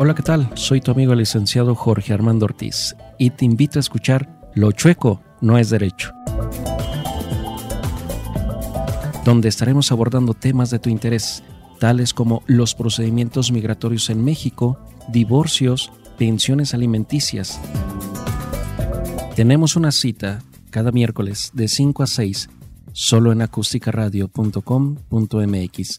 [0.00, 0.48] Hola, ¿qué tal?
[0.54, 5.20] Soy tu amigo el licenciado Jorge Armando Ortiz y te invito a escuchar Lo chueco
[5.40, 6.12] no es derecho,
[9.24, 11.42] donde estaremos abordando temas de tu interés,
[11.80, 17.60] tales como los procedimientos migratorios en México, divorcios, pensiones alimenticias.
[19.34, 20.38] Tenemos una cita
[20.70, 22.50] cada miércoles de 5 a 6
[22.92, 25.98] solo en acústicaradio.com.mx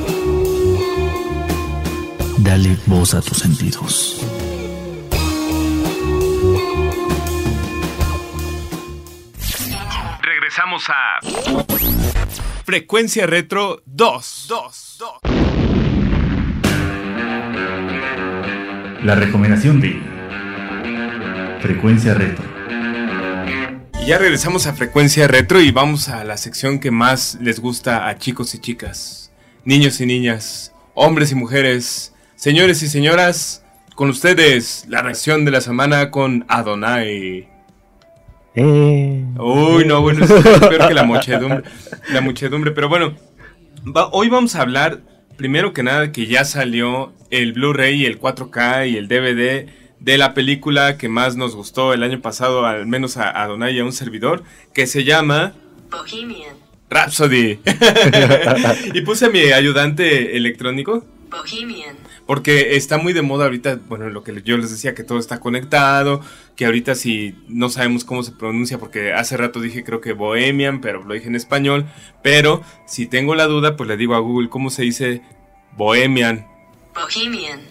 [2.43, 4.19] Dale voz a tus sentidos.
[10.23, 11.19] Regresamos a
[12.65, 14.45] Frecuencia Retro 2.
[14.49, 14.97] 2.
[19.03, 20.01] La recomendación de
[21.61, 22.45] Frecuencia Retro.
[24.01, 28.07] Y ya regresamos a Frecuencia Retro y vamos a la sección que más les gusta
[28.07, 29.31] a chicos y chicas,
[29.63, 32.10] niños y niñas, hombres y mujeres,
[32.41, 37.47] Señores y señoras, con ustedes la reacción de la semana con Adonai.
[38.55, 41.61] Eh, Uy, no, bueno, es peor que la muchedumbre,
[42.11, 43.13] la muchedumbre, pero bueno,
[44.11, 45.01] hoy vamos a hablar,
[45.37, 49.67] primero que nada, que ya salió el Blu-ray, el 4K y el DVD
[49.99, 53.81] de la película que más nos gustó el año pasado, al menos a Adonai y
[53.81, 54.41] a un servidor,
[54.73, 55.53] que se llama...
[55.91, 56.55] Bohemian.
[56.89, 57.59] Rhapsody.
[58.95, 61.05] y puse a mi ayudante electrónico.
[61.29, 61.97] Bohemian.
[62.31, 65.41] Porque está muy de moda ahorita, bueno, lo que yo les decía, que todo está
[65.41, 66.21] conectado,
[66.55, 70.79] que ahorita si no sabemos cómo se pronuncia, porque hace rato dije creo que Bohemian,
[70.79, 71.87] pero lo dije en español,
[72.23, 75.21] pero si tengo la duda, pues le digo a Google cómo se dice
[75.75, 76.47] Bohemian.
[76.95, 77.63] Bohemian.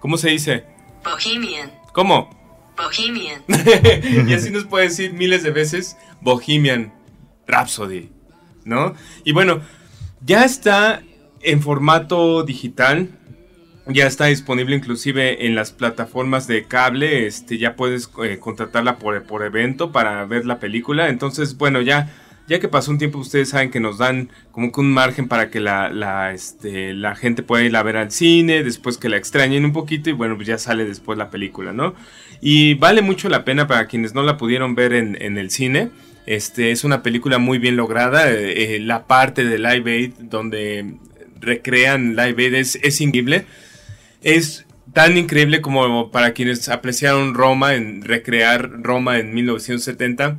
[0.00, 0.64] ¿Cómo se dice?
[1.04, 1.70] Bohemian.
[1.92, 2.30] ¿Cómo?
[2.78, 3.44] Bohemian.
[4.26, 6.94] y así nos puede decir miles de veces Bohemian
[7.46, 8.08] Rhapsody,
[8.64, 8.94] ¿no?
[9.22, 9.60] Y bueno,
[10.22, 11.02] ya está
[11.42, 13.17] en formato digital.
[13.88, 17.26] Ya está disponible inclusive en las plataformas de cable.
[17.26, 21.08] Este, ya puedes eh, contratarla por, por evento para ver la película.
[21.08, 22.10] Entonces, bueno, ya
[22.48, 25.50] ya que pasó un tiempo, ustedes saben que nos dan como que un margen para
[25.50, 29.18] que la, la, este, la gente pueda ir a ver al cine, después que la
[29.18, 31.94] extrañen un poquito y bueno, pues ya sale después la película, ¿no?
[32.40, 35.90] Y vale mucho la pena para quienes no la pudieron ver en, en el cine.
[36.24, 38.30] Este, es una película muy bien lograda.
[38.30, 40.94] Eh, eh, la parte de Live Aid donde
[41.38, 43.44] recrean Live Aid es, es increíble.
[44.22, 50.38] Es tan increíble como para quienes apreciaron Roma, en recrear Roma en 1970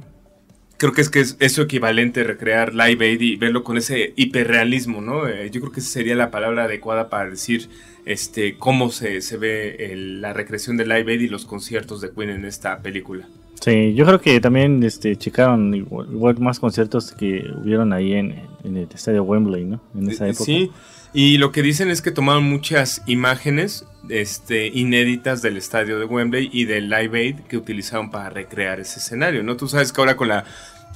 [0.80, 5.02] creo que es que es, su equivalente recrear Live Aid y verlo con ese hiperrealismo,
[5.02, 5.28] ¿no?
[5.28, 7.70] Eh, yo creo que esa sería la palabra adecuada para decir
[8.06, 12.30] este cómo se, se ve la recreación de Live Aid y los conciertos de Queen
[12.30, 13.28] en esta película.
[13.60, 18.78] Sí, yo creo que también este, checaron igual, más conciertos que hubieron ahí en, en,
[18.78, 19.82] el estadio Wembley, ¿no?
[19.94, 20.46] En esa época.
[20.46, 20.72] Sí,
[21.14, 26.50] y lo que dicen es que tomaron muchas imágenes este, inéditas del estadio de Wembley
[26.52, 29.58] y del Live Aid que utilizaron para recrear ese escenario, ¿no?
[29.58, 30.46] Tú sabes que ahora con, la,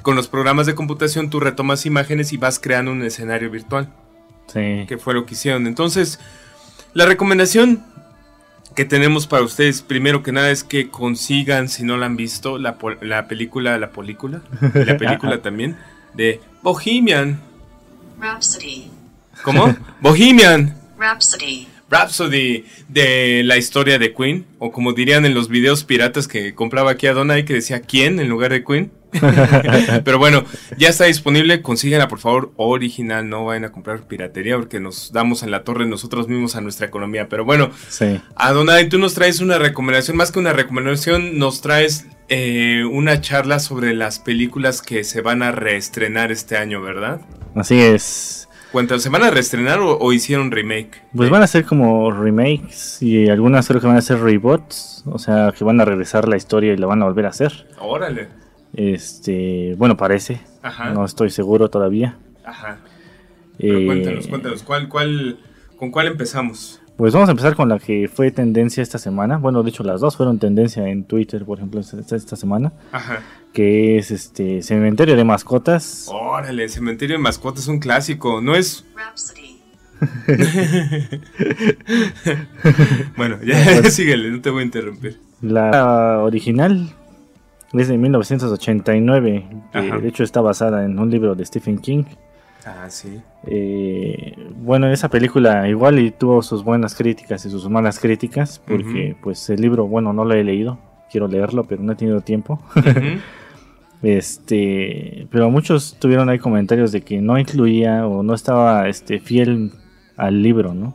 [0.01, 3.89] con los programas de computación tú retomas imágenes y vas creando un escenario virtual.
[4.47, 4.85] Sí.
[4.87, 5.65] Que fue lo que hicieron.
[5.67, 6.19] Entonces,
[6.93, 7.83] la recomendación
[8.75, 12.57] que tenemos para ustedes, primero que nada, es que consigan, si no la han visto,
[12.57, 14.41] la, la película, la película,
[14.73, 15.77] la película también,
[16.13, 17.39] de Bohemian.
[18.19, 18.89] Rhapsody.
[19.43, 19.75] ¿Cómo?
[20.01, 20.75] Bohemian.
[20.97, 21.67] Rhapsody.
[21.89, 26.91] Rhapsody de la historia de Queen, o como dirían en los videos piratas que compraba
[26.91, 28.91] aquí a Donai, que decía quién en lugar de Queen.
[30.03, 30.43] Pero bueno,
[30.77, 35.43] ya está disponible, consíguela por favor original, no vayan a comprar piratería porque nos damos
[35.43, 37.29] en la torre nosotros mismos a nuestra economía.
[37.29, 38.19] Pero bueno, sí.
[38.35, 43.59] Adonai, tú nos traes una recomendación, más que una recomendación, nos traes eh, una charla
[43.59, 47.21] sobre las películas que se van a reestrenar este año, ¿verdad?
[47.55, 48.49] Así es.
[48.97, 51.01] ¿Se van a reestrenar o, hicieron remake?
[51.15, 55.19] Pues van a ser como remakes y algunas creo que van a ser reboots, o
[55.19, 57.67] sea, que van a regresar la historia y la van a volver a hacer.
[57.79, 58.29] Órale.
[58.73, 60.41] Este, bueno, parece.
[60.61, 60.89] Ajá.
[60.89, 62.17] No estoy seguro todavía.
[62.43, 62.79] Ajá.
[63.57, 65.39] Pero cuéntanos, cuéntanos, ¿cuál, cuál,
[65.77, 66.81] ¿con cuál empezamos?
[67.03, 69.37] Pues vamos a empezar con la que fue tendencia esta semana.
[69.37, 72.71] Bueno, de hecho las dos fueron tendencia en Twitter, por ejemplo, esta, esta semana.
[72.93, 73.19] Ajá
[73.51, 76.09] que es este Cementerio de Mascotas.
[76.09, 78.85] Órale, Cementerio de Mascotas es un clásico, no es...
[83.17, 85.19] bueno, ya síguele, no te voy a interrumpir.
[85.41, 86.89] La original
[87.73, 92.05] es de 1989, de hecho está basada en un libro de Stephen King.
[92.65, 93.21] Ah, sí.
[93.45, 99.15] Eh, bueno, esa película igual y tuvo sus buenas críticas y sus malas críticas, porque
[99.21, 100.79] pues el libro, bueno, no lo he leído,
[101.11, 102.61] quiero leerlo, pero no he tenido tiempo.
[104.03, 109.71] Este, pero muchos tuvieron ahí comentarios de que no incluía o no estaba este fiel
[110.17, 110.93] al libro, ¿no?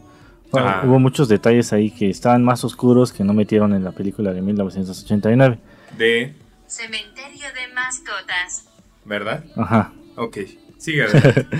[0.53, 0.83] Ah.
[0.85, 4.43] Hubo muchos detalles ahí que estaban más oscuros que no metieron en la película de
[4.43, 5.59] 1989.
[5.97, 6.35] De
[6.67, 8.69] Cementerio de mascotas.
[9.07, 9.43] ¿Verdad?
[9.57, 9.93] Ajá.
[10.17, 10.39] Ok.
[10.79, 11.07] Sigue.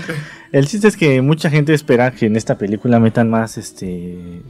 [0.51, 4.41] El chiste es que mucha gente espera que en esta película metan más este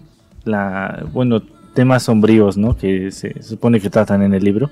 [0.46, 1.42] la bueno
[1.74, 2.78] temas sombríos, ¿no?
[2.78, 4.70] Que se, supone que tratan en el libro.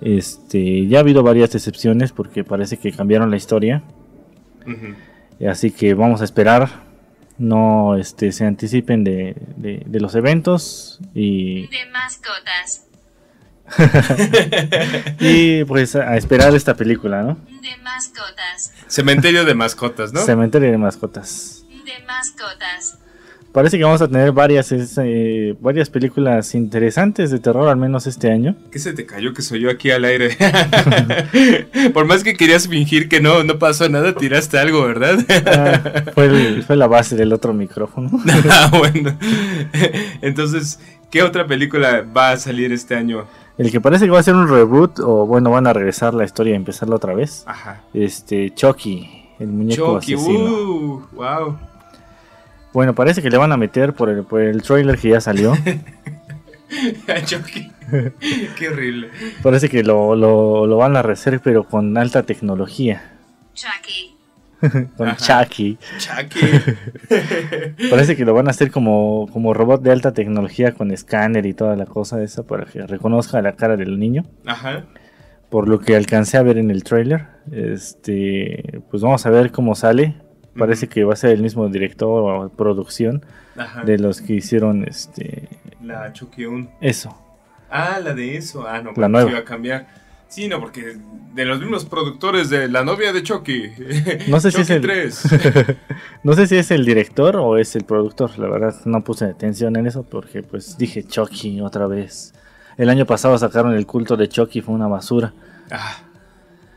[0.00, 3.82] Este, ya ha habido varias decepciones porque parece que cambiaron la historia.
[5.48, 6.92] Así que vamos a esperar.
[7.38, 11.66] No este, se anticipen de, de, los eventos y.
[11.68, 12.86] De mascotas.
[15.20, 17.38] y pues a esperar esta película, ¿no?
[17.62, 18.72] De mascotas.
[18.88, 20.20] Cementerio de mascotas, ¿no?
[20.22, 21.64] Cementerio de mascotas.
[21.68, 22.98] De mascotas.
[23.52, 28.32] Parece que vamos a tener varias, eh, varias películas interesantes de terror, al menos este
[28.32, 28.56] año.
[28.72, 30.36] ¿Qué se te cayó que soy yo aquí al aire?
[31.94, 35.24] Por más que querías fingir que no, no pasó nada, tiraste algo, ¿verdad?
[35.46, 38.10] Ah, fue, fue, la base del otro micrófono.
[38.50, 39.16] ah, bueno.
[40.20, 40.80] Entonces,
[41.12, 43.28] ¿qué otra película va a salir este año?
[43.58, 46.24] El que parece que va a ser un reboot, o bueno, van a regresar la
[46.24, 47.44] historia y empezarla otra vez.
[47.46, 47.82] Ajá.
[47.92, 50.50] Este, Chucky, el muñeco Chucky, asesino.
[50.50, 51.58] Uh, wow.
[52.72, 55.52] Bueno, parece que le van a meter por el, por el trailer que ya salió.
[58.58, 59.10] Qué horrible.
[59.42, 63.18] Parece que lo, lo, van a rehacer, pero con alta tecnología.
[63.54, 64.11] Chucky.
[64.96, 65.78] con Chucky.
[65.98, 66.46] Chucky.
[67.90, 71.54] Parece que lo van a hacer como, como robot de alta tecnología con escáner y
[71.54, 74.24] toda la cosa esa para que reconozca la cara del niño.
[74.46, 74.84] Ajá.
[75.50, 77.26] Por lo que alcancé a ver en el trailer.
[77.50, 80.14] Este, pues vamos a ver cómo sale
[80.56, 83.24] Parece que va a ser el mismo director o producción
[83.56, 83.84] Ajá.
[83.84, 85.48] de los que hicieron este
[85.82, 86.68] La Chucky 1.
[86.82, 87.16] eso.
[87.70, 88.66] Ah, la de eso.
[88.68, 89.30] Ah, no, La nueva.
[89.30, 89.86] iba a cambiar.
[90.32, 90.96] Sí, no, porque
[91.34, 93.70] de los mismos productores de La novia de Chucky.
[94.28, 95.24] No sé si es el 3.
[96.24, 99.76] no sé si es el director o es el productor, la verdad no puse atención
[99.76, 102.32] en eso porque pues dije Chucky otra vez.
[102.78, 105.34] El año pasado sacaron el culto de Chucky, fue una basura.
[105.70, 105.98] Ah,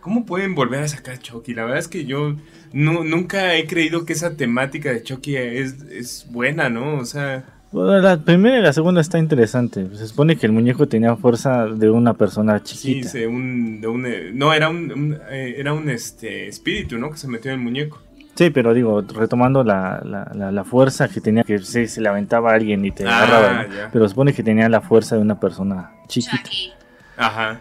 [0.02, 1.54] ¿Cómo pueden volver a sacar Chucky?
[1.54, 2.36] La verdad es que yo
[2.74, 6.98] nu- nunca he creído que esa temática de Chucky es, es buena, ¿no?
[6.98, 7.46] O sea,
[7.76, 9.86] Bueno, la primera y la segunda está interesante.
[9.96, 13.10] Se supone que el muñeco tenía fuerza de una persona sí, chiquita.
[13.10, 14.06] se- un, de un,
[14.38, 17.12] no, era un, un, eh, era un este, espíritu, ¿no?
[17.12, 18.02] Que se metió en el muñeco.
[18.36, 22.08] Sí, pero digo, retomando la, la, la- la fuerza que tenía, que sí, se le
[22.08, 23.64] aventaba a alguien y te Ah, agarraba.
[23.64, 23.76] ¿no?
[23.76, 23.90] ya.
[23.92, 26.38] Pero supone que tenía la fuerza de una persona chiquita.
[26.44, 26.72] Chucky.
[27.18, 27.60] Ajá,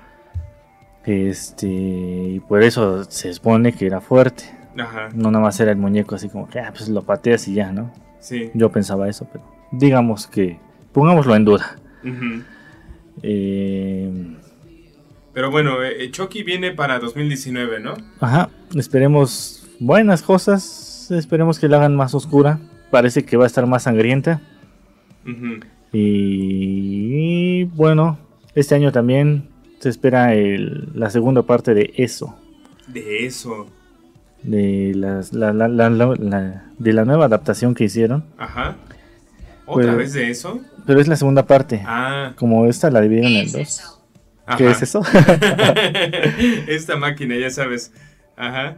[1.05, 4.45] Este, y por eso se supone que era fuerte.
[4.79, 7.55] ajá, No nada más era el muñeco así como que, ah, pues lo pateas y
[7.55, 7.93] ya, ¿no?
[8.21, 8.51] sí.
[8.55, 9.45] Yo pensaba eso, pero
[9.79, 10.59] digamos que,
[10.93, 11.77] pongámoslo en duda.
[13.23, 14.11] Eh,
[15.33, 17.95] Pero bueno, eh, Chucky viene para 2019, ¿no?
[18.21, 22.59] ajá, esperemos buenas cosas, esperemos que la hagan más oscura.
[22.91, 24.41] Parece que va a estar más sangrienta.
[25.93, 28.19] Y bueno,
[28.55, 29.49] este año también
[29.81, 32.37] se espera el- la segunda parte de eso.
[32.87, 33.67] De eso.
[34.43, 35.69] De, las- la- la-
[36.79, 38.25] de la nueva adaptación que hicieron.
[38.39, 38.77] Ajá.
[39.67, 40.61] ¿Otra Pues- vez de eso?
[40.87, 41.83] Pero es la segunda parte.
[41.87, 43.61] Ah, Como esta la dividieron ¿Qué en dos.
[43.61, 44.01] eso?
[44.59, 44.71] ¿Qué ajá.
[44.73, 45.03] es eso?
[46.67, 47.93] Esta máquina, ya sabes.
[48.37, 48.77] Ajá.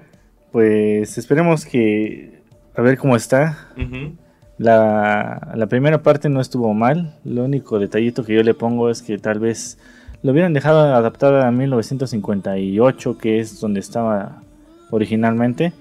[0.52, 2.40] pues esperemos que...
[2.76, 3.68] A ver cómo está.
[3.76, 4.14] ujú.
[4.58, 7.18] La, la primera parte no estuvo mal.
[7.24, 9.78] Lo único detallito que yo le pongo es que tal vez
[10.22, 14.42] lo hubieran dejado adaptada a 1958, que es donde estaba
[14.90, 15.72] originalmente.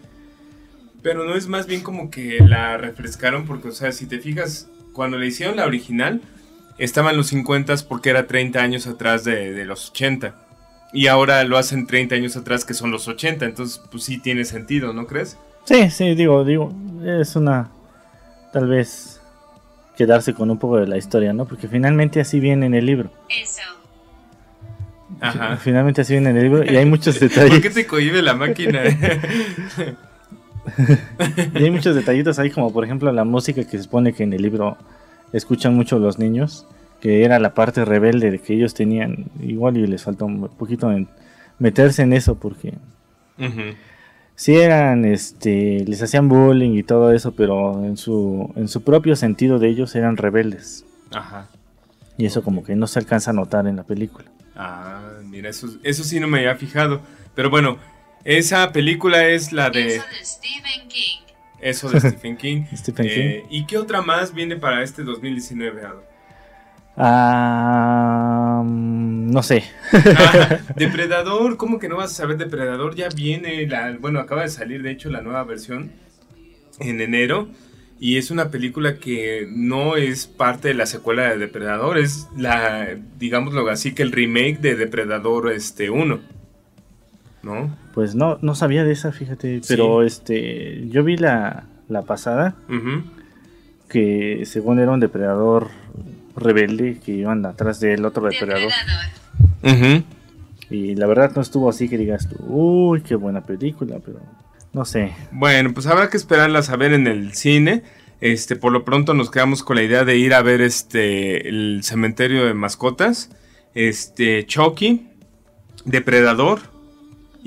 [1.01, 4.69] Pero no es más bien como que la refrescaron porque, o sea, si te fijas,
[4.95, 6.21] cuando le hicieron la original,
[6.77, 10.33] estaban los 50 porque era 30 años atrás de, de los 80.
[10.93, 13.45] Y ahora lo hacen 30 años atrás que son los 80.
[13.45, 15.37] Entonces, pues sí tiene sentido, ¿no crees?
[15.65, 16.73] Sí, sí, digo, digo,
[17.05, 17.69] es una...
[18.53, 19.19] Tal vez
[19.97, 21.45] quedarse con un poco de la historia, ¿no?
[21.45, 23.11] Porque finalmente así viene en el libro.
[23.29, 23.61] Eso.
[25.19, 25.57] Ajá.
[25.57, 27.61] Finalmente así viene en el libro y hay muchos ¿Por detalles.
[27.61, 28.81] qué te cohibe la máquina?
[31.55, 34.33] Y hay muchos detallitos ahí, como por ejemplo la música que se supone que en
[34.33, 34.77] el libro
[35.33, 36.65] escuchan mucho los niños,
[37.01, 40.91] que era la parte rebelde de que ellos tenían, igual y les faltó un poquito
[40.91, 41.07] en
[41.59, 42.73] meterse en eso, porque
[44.35, 49.15] sí eran, este, les hacían bullying y todo eso, pero en su, en su propio
[49.15, 50.85] sentido de ellos eran rebeldes.
[51.13, 51.47] Ajá.
[52.17, 54.25] Y eso como que no se alcanza a notar en la película.
[54.55, 57.01] Ah, mira, eso, eso sí no me había fijado.
[57.35, 57.77] Pero bueno,
[58.25, 61.19] esa película es la de Eso de Stephen King.
[61.61, 62.63] eso de Stephen King.
[62.75, 65.85] Stephen Eh, ¿Y qué otra más viene para este 2019?
[65.85, 66.03] Ado?
[66.97, 69.63] Ah, no sé.
[69.91, 72.95] Ah, Depredador, ¿cómo que no vas a saber Depredador?
[72.95, 75.91] Ya viene, la, bueno, acaba de salir de hecho la nueva versión
[76.79, 77.49] en enero.
[77.99, 82.89] Y es una película que no es parte de la secuela de Depredador, es la,
[83.17, 86.19] digámoslo así, que el remake de Depredador este 1.
[87.43, 87.77] ¿No?
[87.95, 89.61] Pues no, no sabía de esa, fíjate.
[89.69, 92.55] Pero este, yo vi la, la pasada.
[93.87, 95.69] Que según era un depredador
[96.35, 98.71] rebelde que iban atrás del otro depredador.
[100.69, 104.19] Y la verdad no estuvo así que digas tú, uy, qué buena película, pero
[104.73, 105.13] no sé.
[105.31, 107.83] Bueno, pues habrá que esperarlas a ver en el cine.
[108.19, 111.81] Este, por lo pronto nos quedamos con la idea de ir a ver este el
[111.83, 113.29] cementerio de mascotas,
[113.73, 115.07] este Chucky,
[115.85, 116.74] Depredador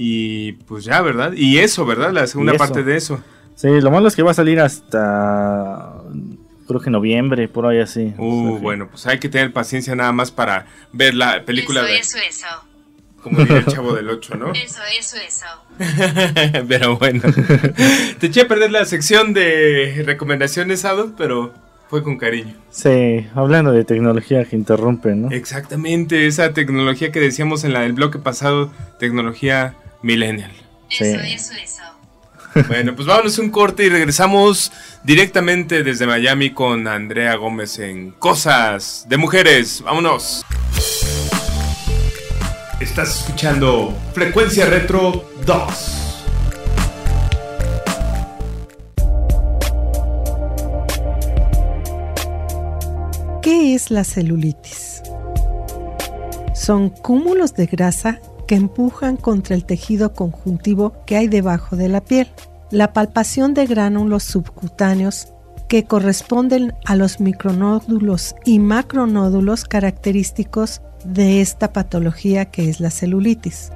[0.01, 1.33] y pues ya, ¿verdad?
[1.35, 2.13] Y eso, ¿verdad?
[2.13, 3.21] La segunda parte de eso.
[3.57, 5.93] Sí, lo malo es que va a salir hasta
[6.69, 8.15] creo que noviembre, por ahí así.
[8.17, 11.81] O Uh, sea bueno, pues hay que tener paciencia nada más para ver la película
[11.81, 12.47] Eso, de, eso, eso.
[13.23, 14.53] como diría el chavo del 8, ¿no?
[14.55, 15.47] Eso, eso, eso.
[16.69, 17.23] pero bueno.
[18.21, 21.53] Te eché a perder la sección de recomendaciones, Ado, pero
[21.91, 22.55] fue con cariño.
[22.71, 25.31] Sí, hablando de tecnología que interrumpe, ¿no?
[25.33, 28.71] Exactamente, esa tecnología que decíamos en la del bloque pasado,
[29.01, 30.53] tecnología millennial.
[30.89, 31.05] Sí.
[31.05, 31.83] Eso, eso, eso.
[32.67, 34.73] Bueno, pues vámonos un corte y regresamos
[35.05, 39.83] directamente desde Miami con Andrea Gómez en Cosas de Mujeres.
[39.83, 40.45] Vámonos.
[42.81, 46.05] Estás escuchando Frecuencia Retro 2.
[53.43, 55.03] ¿Qué es la celulitis?
[56.55, 62.01] Son cúmulos de grasa que empujan contra el tejido conjuntivo que hay debajo de la
[62.01, 62.27] piel.
[62.71, 65.29] la palpación de gránulos subcutáneos
[65.69, 73.71] que corresponden a los micronódulos y macronódulos característicos de esta patología que es la celulitis.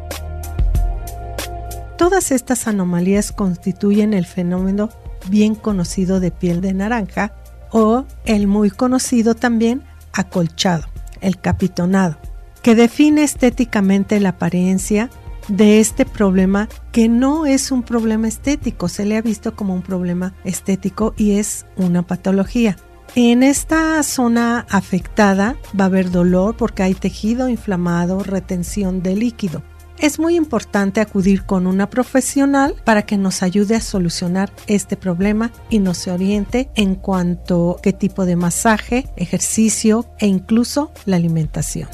[1.97, 4.91] Todas estas anomalías constituyen el fenómeno
[5.31, 7.33] bien conocido de piel de naranja
[7.71, 10.85] o el muy conocido también acolchado,
[11.23, 12.19] el capitonado,
[12.63, 15.11] que define estéticamente la apariencia
[15.49, 19.83] de este problema que no es un problema estético, se le ha visto como un
[19.83, 22.77] problema estético y es una patología.
[23.15, 29.63] En esta zona afectada va a haber dolor porque hay tejido inflamado, retención de líquido.
[29.99, 35.53] Es muy importante acudir con una profesional para que nos ayude a solucionar este problema
[35.69, 41.89] y nos oriente en cuanto a qué tipo de masaje, ejercicio e incluso la alimentación.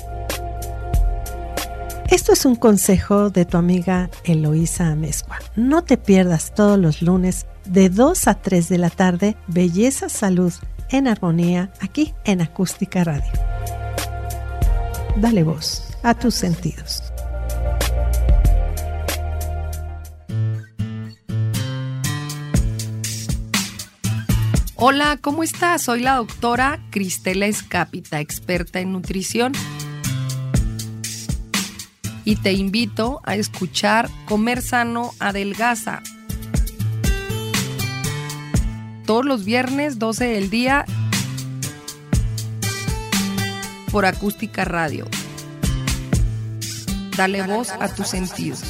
[2.11, 5.40] Esto es un consejo de tu amiga Eloísa Amezcua.
[5.56, 10.54] No te pierdas todos los lunes de 2 a 3 de la tarde Belleza Salud
[10.88, 13.30] en Armonía aquí en Acústica Radio.
[15.16, 17.02] Dale voz a tus sentidos.
[24.76, 25.82] Hola, ¿cómo estás?
[25.82, 29.52] Soy la doctora Cristela Escápita, experta en nutrición
[32.28, 36.02] y te invito a escuchar Comer Sano Adelgaza.
[39.06, 40.84] Todos los viernes, 12 del día,
[43.90, 45.06] por Acústica Radio.
[47.16, 48.62] Dale voz a tus sentidos.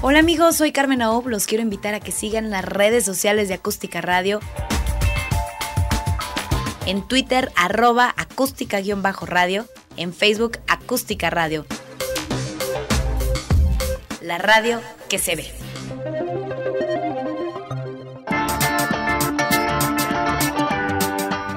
[0.00, 3.54] Hola amigos, soy Carmen Aob, los quiero invitar a que sigan las redes sociales de
[3.54, 4.40] Acústica Radio
[6.88, 9.66] en Twitter arroba acústica-radio,
[9.98, 11.66] en Facebook acústica radio.
[14.22, 14.80] La radio
[15.10, 15.52] que se ve.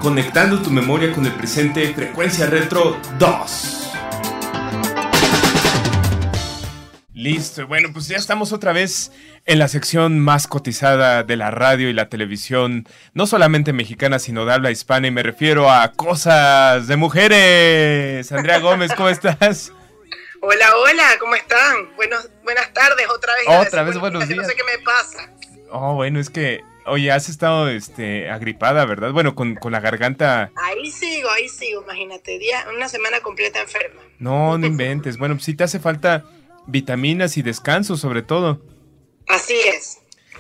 [0.02, 3.81] Conectando tu memoria con el presente, frecuencia retro 2.
[7.22, 9.12] Listo, bueno, pues ya estamos otra vez
[9.46, 14.44] en la sección más cotizada de la radio y la televisión, no solamente mexicana, sino
[14.44, 18.32] de habla hispana, y me refiero a cosas de mujeres.
[18.32, 19.72] Andrea Gómez, ¿cómo estás?
[20.42, 21.96] Hola, hola, ¿cómo están?
[21.96, 23.68] Buenos, buenas tardes, otra vez.
[23.68, 24.42] Otra vez, buenos días.
[24.42, 25.30] No sé qué me pasa.
[25.70, 29.12] Oh, bueno, es que, oye, has estado este, agripada, ¿verdad?
[29.12, 30.50] Bueno, con, con la garganta.
[30.56, 34.02] Ahí sigo, ahí sigo, imagínate, día, una semana completa enferma.
[34.18, 35.20] No, no inventes.
[35.20, 36.26] Bueno, pues sí te hace falta
[36.68, 38.62] vitaminas y descanso sobre todo.
[39.28, 40.00] Así es.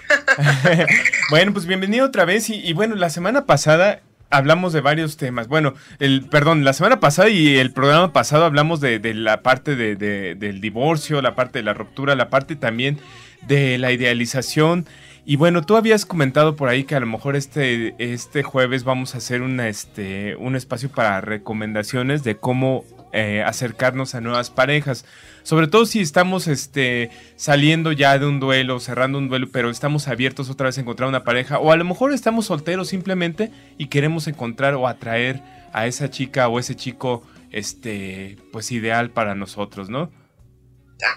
[1.30, 5.47] bueno, pues bienvenido otra vez y, bueno, la semana pasada hablamos de varios temas.
[5.47, 9.95] Bueno, el perdón, la semana pasada y el programa pasado hablamos de, la parte de,
[10.36, 12.99] del divorcio, la parte de la ruptura, la parte también
[13.47, 14.86] de la idealización.
[15.24, 19.13] Y bueno, tú habías comentado por ahí que a lo mejor este, este jueves vamos
[19.13, 25.05] a hacer una, este, un espacio para recomendaciones de cómo eh, acercarnos a nuevas parejas.
[25.44, 30.08] Sobre todo si estamos este, saliendo ya de un duelo, cerrando un duelo, pero estamos
[30.08, 31.60] abiertos otra vez a encontrar una pareja.
[31.60, 35.42] O a lo mejor estamos solteros simplemente y queremos encontrar o atraer
[35.74, 40.12] a esa chica o ese chico este, pues ideal para nosotros, ¿no?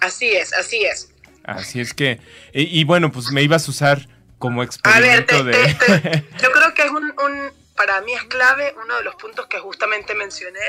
[0.00, 1.10] Así es, así es.
[1.44, 2.20] Así es que,
[2.54, 4.08] y, bueno, pues me ibas a usar
[4.38, 5.52] como experimento de...
[6.42, 7.12] yo creo que es un
[7.76, 10.60] para mí es clave uno de los puntos que justamente mencioné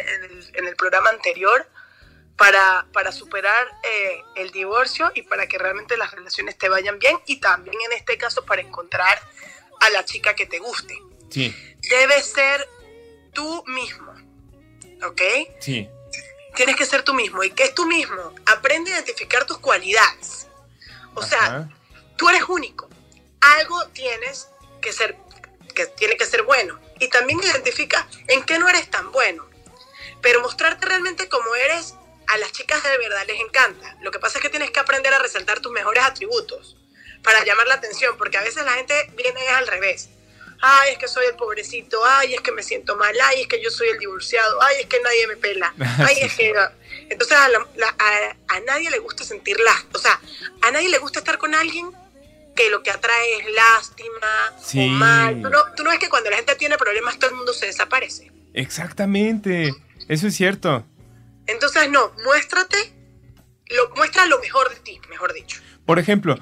[0.54, 1.68] en el, programa anterior
[2.38, 7.18] para, para superar eh, el divorcio y para que realmente las relaciones te vayan bien
[7.26, 9.22] y también en este caso para encontrar
[9.80, 10.98] a la chica que te guste.
[11.30, 11.56] Sí.
[11.90, 12.68] Debes ser
[13.34, 14.14] tú mismo,
[15.06, 15.22] ¿ok?
[15.60, 15.90] Sí.
[16.56, 17.44] Tienes que ser tú mismo.
[17.44, 18.34] ¿Y qué es tú mismo?
[18.46, 20.48] Aprende a identificar tus cualidades.
[21.14, 21.70] O sea,
[22.18, 22.90] tú eres único.
[23.42, 24.50] Algo tienes
[24.82, 25.18] que ser,
[25.74, 29.46] que tiene que ser bueno y también identifica en qué no eres tan bueno.
[30.22, 31.96] Pero mostrarte realmente como eres
[32.28, 33.98] a las chicas de verdad les encanta.
[34.02, 36.78] Lo que pasa es que tienes que aprender a resaltar tus mejores atributos
[37.24, 40.10] para llamar la atención, porque a veces la gente viene al revés.
[40.62, 43.62] Ay, es que soy el pobrecito, ay, es que me siento mal, ay, es que
[43.62, 46.54] yo soy el divorciado, ay, es que nadie me pela, ay, es que...
[47.10, 47.48] Entonces a,
[48.48, 50.20] a nadie le gusta sentirla, o sea,
[50.62, 51.92] a nadie le gusta estar con alguien
[52.56, 55.42] que lo que atrae es lástima o mal.
[55.42, 57.66] ¿Tú no, ¿Tú no ves que cuando la gente tiene problemas todo el mundo se
[57.68, 58.32] desaparece?
[58.54, 59.74] Exactamente,
[60.08, 60.86] eso es cierto.
[61.48, 62.78] Entonces, no, muéstrate,
[63.70, 65.62] lo, muestra lo mejor de ti, mejor dicho.
[65.86, 66.38] Por ejemplo,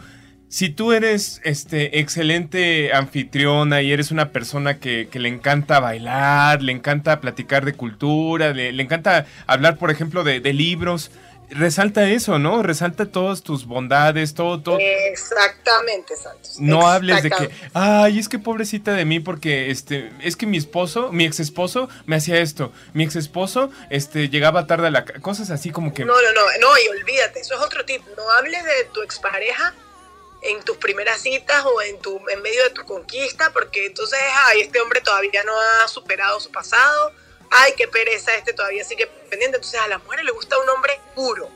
[0.53, 6.71] si tú eres este excelente anfitriona y eres una persona que, le encanta bailar, le
[6.71, 11.09] encanta platicar de cultura, le, encanta hablar, por ejemplo, de, libros,
[11.49, 12.63] resalta eso, ¿no?
[12.63, 14.77] Resalta todas tus bondades, todo, todo.
[14.79, 16.55] Exactamente, Santos.
[16.59, 20.57] No hables de que, ay, es que pobrecita de mí porque este, es que mi
[20.57, 25.05] esposo, mi ex esposo me hacía esto, mi ex esposo este llegaba tarde a la
[25.05, 28.29] cosas así como que No, no, no, no, y olvídate, eso es otro tipo, no
[28.31, 29.73] hables de tu expareja
[30.43, 34.61] en tus primeras citas o en, tu, en medio de tu conquista, porque entonces, ay,
[34.61, 37.13] este hombre todavía no ha superado su pasado,
[37.53, 39.57] ay, qué pereza, este todavía sigue pendiente.
[39.57, 41.49] Entonces a las mujeres les gusta un hombre puro.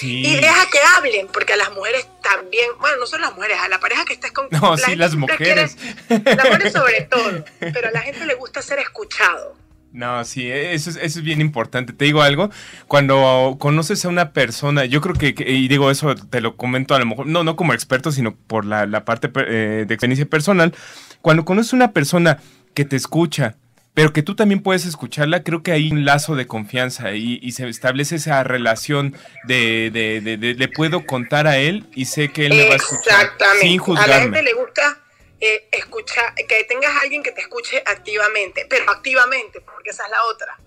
[0.00, 3.68] Y deja que hablen, porque a las mujeres también, bueno, no son las mujeres, a
[3.68, 4.48] la pareja que estés con...
[4.50, 5.76] No, sí, las mujeres.
[6.08, 9.56] las mujeres sobre todo, pero a la gente le gusta ser escuchado.
[9.92, 11.92] No, sí, eso es, eso es bien importante.
[11.92, 12.50] Te digo algo,
[12.88, 16.98] cuando conoces a una persona, yo creo que, y digo eso, te lo comento a
[16.98, 20.74] lo mejor, no, no como experto, sino por la, parte eh, de experiencia personal,
[21.22, 22.40] cuando conoces a una persona
[22.74, 23.56] que te escucha,
[23.94, 27.68] pero que tú también puedes escucharla, creo que hay un lazo de confianza y, se
[27.68, 32.54] establece esa relación de, de, de, le puedo contar a él y sé que él
[32.54, 33.60] me va a escuchar Exactamente.
[33.60, 34.12] sin juzgarme.
[34.12, 35.00] A la gente le gusta
[35.40, 40.10] eh, escuchar, que tengas a alguien que te escuche activamente, pero activamente, porque esa es
[40.10, 40.58] la otra.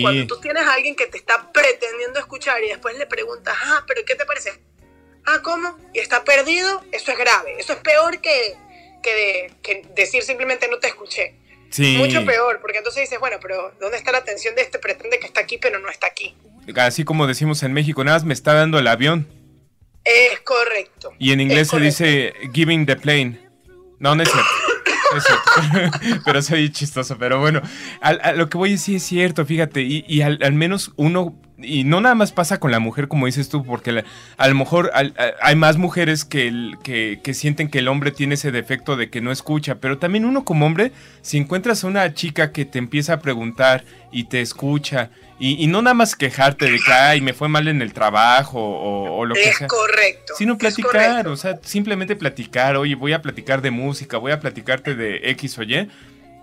[0.00, 3.84] Cuando tú tienes a alguien que te está pretendiendo escuchar y después le preguntas, ah,
[3.86, 4.62] pero ¿qué te parece?
[5.26, 5.76] Ah, ¿cómo?
[5.92, 7.56] Y está perdido, eso es grave.
[7.58, 8.56] Eso es peor que,
[9.02, 11.34] que, decir simplemente no te escuché.
[11.78, 14.78] Mucho peor, porque entonces dices, bueno, pero ¿dónde está la atención de este?
[14.78, 16.34] Pretende que está aquí, pero no está aquí.
[16.76, 19.28] Así como decimos en México, nada más me está dando el avión.
[20.04, 21.12] Es correcto.
[21.18, 23.40] Y en inglés se dice giving the plane.
[23.98, 24.50] No, no es cierto.
[26.24, 27.62] pero soy chistoso, pero bueno,
[28.00, 32.00] a, lo que voy a decir es cierto, fíjate, y, al, menos uno, y no
[32.00, 34.04] nada más pasa con la mujer como dices tú, porque
[34.36, 34.90] a lo mejor
[35.40, 39.20] hay más mujeres que, que, que, sienten que el hombre tiene ese defecto de que
[39.20, 40.92] no escucha, pero también uno como hombre,
[41.22, 45.82] si encuentras a una chica que te empieza a preguntar y te escucha y, no
[45.82, 49.52] nada más quejarte de que, ay, me fue mal en el trabajo o, lo que
[49.52, 49.66] sea.
[49.66, 50.34] Es correcto.
[50.38, 54.94] Sino platicar, o sea, simplemente platicar, oye, voy a platicar de música, voy a platicarte
[54.94, 55.88] de X o Y,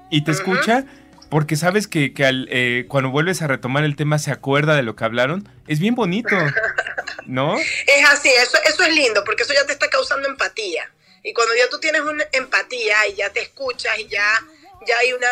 [0.09, 0.85] y te escucha
[1.31, 5.05] porque sabes que, eh, cuando vuelves a retomar el tema se acuerda de lo que
[5.05, 5.47] hablaron.
[5.65, 6.35] Es bien bonito,
[7.25, 7.57] ¿no?
[7.57, 10.91] Es así, eso, eso es lindo, porque eso ya te está causando empatía.
[11.23, 14.43] Y cuando ya tú tienes una empatía y ya te escuchas y ya,
[14.85, 15.29] ya hay una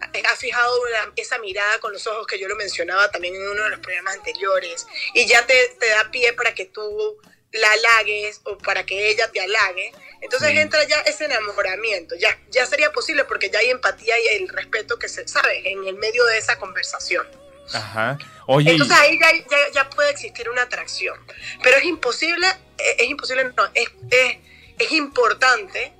[0.00, 0.72] ha fijado
[1.16, 4.16] esa mirada con los ojos que yo lo mencionaba también en uno de los programas
[4.16, 7.16] anteriores y ya te, te da pie para que tú
[7.52, 9.92] la halagues o para que ella te halague.
[10.20, 14.48] Entonces entra ya ese enamoramiento, ya, ya sería posible porque ya hay empatía y el
[14.48, 17.26] respeto que se sabe en el medio de esa conversación.
[17.72, 18.18] Ajá.
[18.46, 21.18] Oye, Entonces ahí ya, ya, puede existir una atracción.
[21.62, 22.46] Pero es imposible,
[22.78, 24.36] eh, es, imposible, no, es, es,
[24.78, 25.92] es importante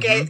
[0.00, 0.28] que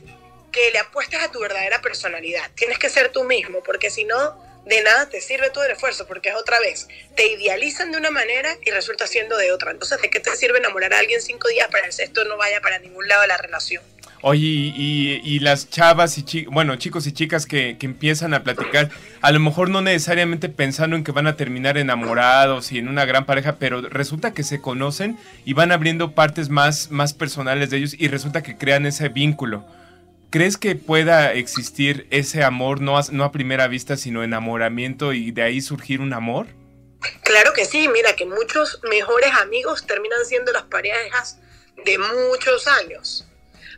[0.55, 2.49] que le apuestes a tu verdadera personalidad.
[2.55, 6.07] Tienes que ser tú mismo, porque si no, de nada te sirve todo el esfuerzo,
[6.07, 9.71] porque es otra vez, te idealizan de una manera y resulta siendo de otra.
[9.71, 12.61] Entonces, ¿de qué te sirve enamorar a alguien cinco días para el sexto no vaya
[12.61, 13.83] para ningún lado la relación?
[14.27, 18.89] Oye, y, las chavas y bueno, chicos y chicas que, que, empiezan a platicar,
[19.21, 23.05] a lo mejor no necesariamente pensando en que van a terminar enamorados y en una
[23.05, 27.77] gran pareja, pero resulta que se conocen y van abriendo partes más, más personales de
[27.77, 29.63] ellos y resulta que crean ese vínculo.
[30.35, 35.31] ¿Crees que pueda existir ese amor, no a, no a primera vista, sino enamoramiento y
[35.31, 36.49] de ahí surgir un amor?
[37.23, 41.39] Claro que sí, mira que muchos mejores amigos terminan siendo las parejas
[41.85, 43.29] de muchos años.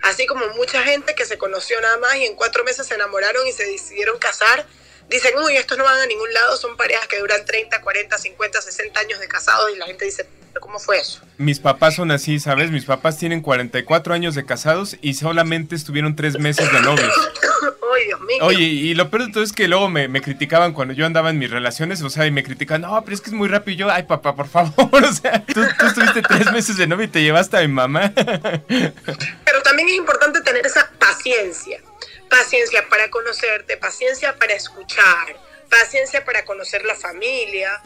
[0.01, 3.47] Así como mucha gente que se conoció nada más y en cuatro meses se enamoraron
[3.47, 4.65] y se decidieron casar,
[5.11, 8.63] dicen, uy, estos no van a ningún lado, son parejas que duran 30, 40, 50,
[8.63, 10.27] 60 años de casados y la gente dice,
[10.61, 11.21] ¿cómo fue eso?
[11.39, 12.71] Mis papás son así, ¿sabes?
[12.71, 17.13] Mis papás tienen 44 años de casados y solamente estuvieron tres meses de novios.
[17.97, 18.39] Ay, Dios mío.
[18.43, 21.39] Oye, y lo peor de todo es que luego me, criticaban cuando yo andaba en
[21.39, 23.75] mis relaciones, o sea, y me critican, no, pero es que es muy rápido.
[23.75, 27.05] Y yo, ay, papá, por favor, o sea, tú, tú estuviste tres meses de novio
[27.05, 28.13] y te llevaste a mi mamá.
[28.15, 31.81] pero también es importante tener esa paciencia.
[32.29, 35.37] Paciencia para conocerte, paciencia para escuchar,
[35.71, 37.81] paciencia para conocer la familia,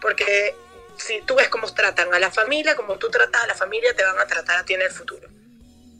[0.00, 0.54] porque
[0.96, 4.04] si tú ves cómo tratan a la familia, como tú tratas a la familia, te
[4.04, 5.28] van a tratar a ti en el futuro.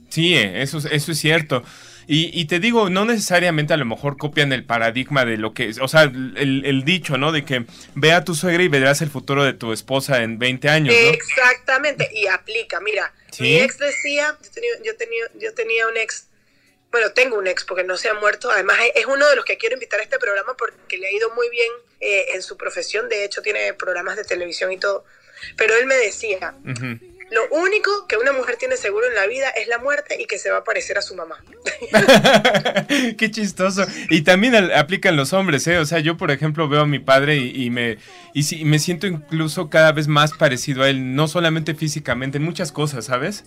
[0.09, 1.63] Sí, eso, eso es cierto.
[2.07, 5.79] Y, te digo, no necesariamente a lo mejor copian el paradigma de lo que es,
[5.79, 7.31] o sea, el, dicho, ¿no?
[7.31, 7.65] De que
[7.95, 11.09] ve a tu suegra y verás el futuro de tu esposa en 20 años, ¿no?
[11.09, 12.79] Exactamente, y aplica.
[12.79, 16.27] Mira, mi ex decía, yo tenía, yo tenía, yo tenía un ex
[16.95, 18.49] bueno, tengo un ex porque no se ha muerto.
[18.49, 21.29] Además, es uno de los que quiero invitar a este programa porque le ha ido
[21.35, 21.67] muy bien
[21.99, 23.09] eh, en su profesión.
[23.09, 25.03] De hecho, tiene programas de televisión y todo.
[25.57, 26.55] Pero él me decía
[27.31, 30.37] Lo único que una mujer tiene seguro en la vida es la muerte y que
[30.37, 31.43] se va a parecer a su mamá.
[33.17, 33.85] Qué chistoso.
[34.09, 35.79] Y también aplican los hombres, ¿eh?
[35.79, 37.97] O sea, yo, por ejemplo, veo a mi padre y, me,
[38.33, 42.71] y, me siento incluso cada vez más parecido a él, no solamente físicamente, en muchas
[42.71, 43.43] cosas, ¿sabes?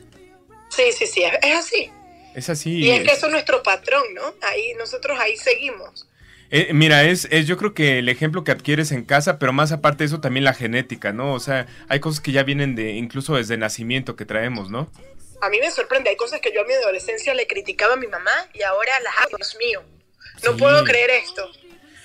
[0.69, 1.91] Sí, sí, sí, es así.
[2.35, 2.79] Es así.
[2.79, 4.35] Y es, que eso es nuestro patrón, ¿no?
[4.43, 6.09] Ahí, nosotros ahí seguimos.
[6.51, 9.71] Eh, mira, es, es, yo creo que el ejemplo que adquieres en casa, pero más
[9.71, 11.35] aparte de eso también la genética, ¿no?
[11.35, 14.91] O sea, hay cosas que ya vienen de, incluso desde nacimiento que traemos, ¿no?
[15.43, 18.07] A mí me sorprende, hay cosas que yo a mi adolescencia le criticaba a mi
[18.07, 19.83] mamá y ahora las hago, Dios mío.
[20.45, 21.51] No puedo creer esto.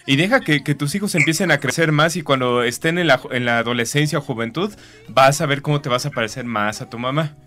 [0.06, 3.46] Y deja que, tus hijos empiecen a crecer más y cuando estén en la, en
[3.46, 4.74] la adolescencia o juventud,
[5.08, 7.38] vas a ver cómo te vas a parecer más a tu mamá.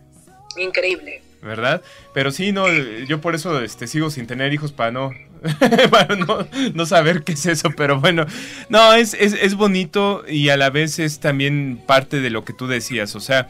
[0.57, 1.26] Increíble.
[1.43, 1.82] ¿Verdad?
[2.12, 2.66] Pero sí, no,
[3.07, 5.12] yo por eso este, sigo sin tener hijos para no,
[6.74, 8.26] no, saber qué es eso, pero bueno,
[8.68, 12.66] no, es, es, bonito y a la vez es también parte de lo que tú
[12.66, 13.49] decías, o sea,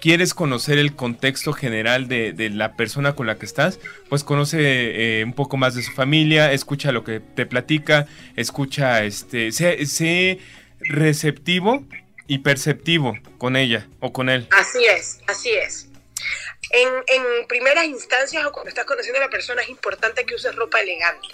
[0.00, 3.78] quieres conocer el contexto general de, la persona con la que estás,
[4.08, 9.04] pues conoce eh, un poco más de su familia, escucha lo que te platica, escucha,
[9.04, 10.38] este, sé
[10.80, 11.84] receptivo
[12.26, 14.48] y perceptivo con ella o con él.
[14.50, 15.88] Así es, así es.
[16.70, 20.54] En, en, primeras instancias o cuando estás conociendo a la persona es importante que uses
[20.54, 21.28] ropa elegante,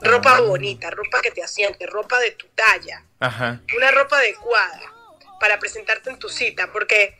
[0.00, 3.04] ropa bonita, ropa que te asiente, ropa de tu talla,
[3.76, 4.92] una ropa adecuada
[5.40, 7.18] para presentarte en tu cita, porque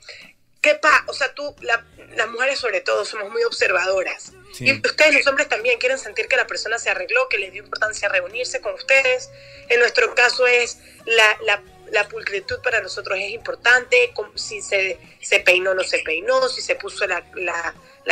[0.67, 1.05] ¿qué pa?
[1.07, 4.33] O sea, tú, las mujeres sobre todo, somos muy observadoras.
[4.59, 7.63] Y ustedes, los hombres, también quieren sentir que la persona se arregló, que le dio
[7.63, 9.31] importancia reunirse con ustedes.
[9.69, 11.63] En nuestro caso es la, la
[11.93, 16.61] la pulcritud para nosotros es importante, si se, se peinó o no se peinó, si
[16.63, 17.23] se puso la,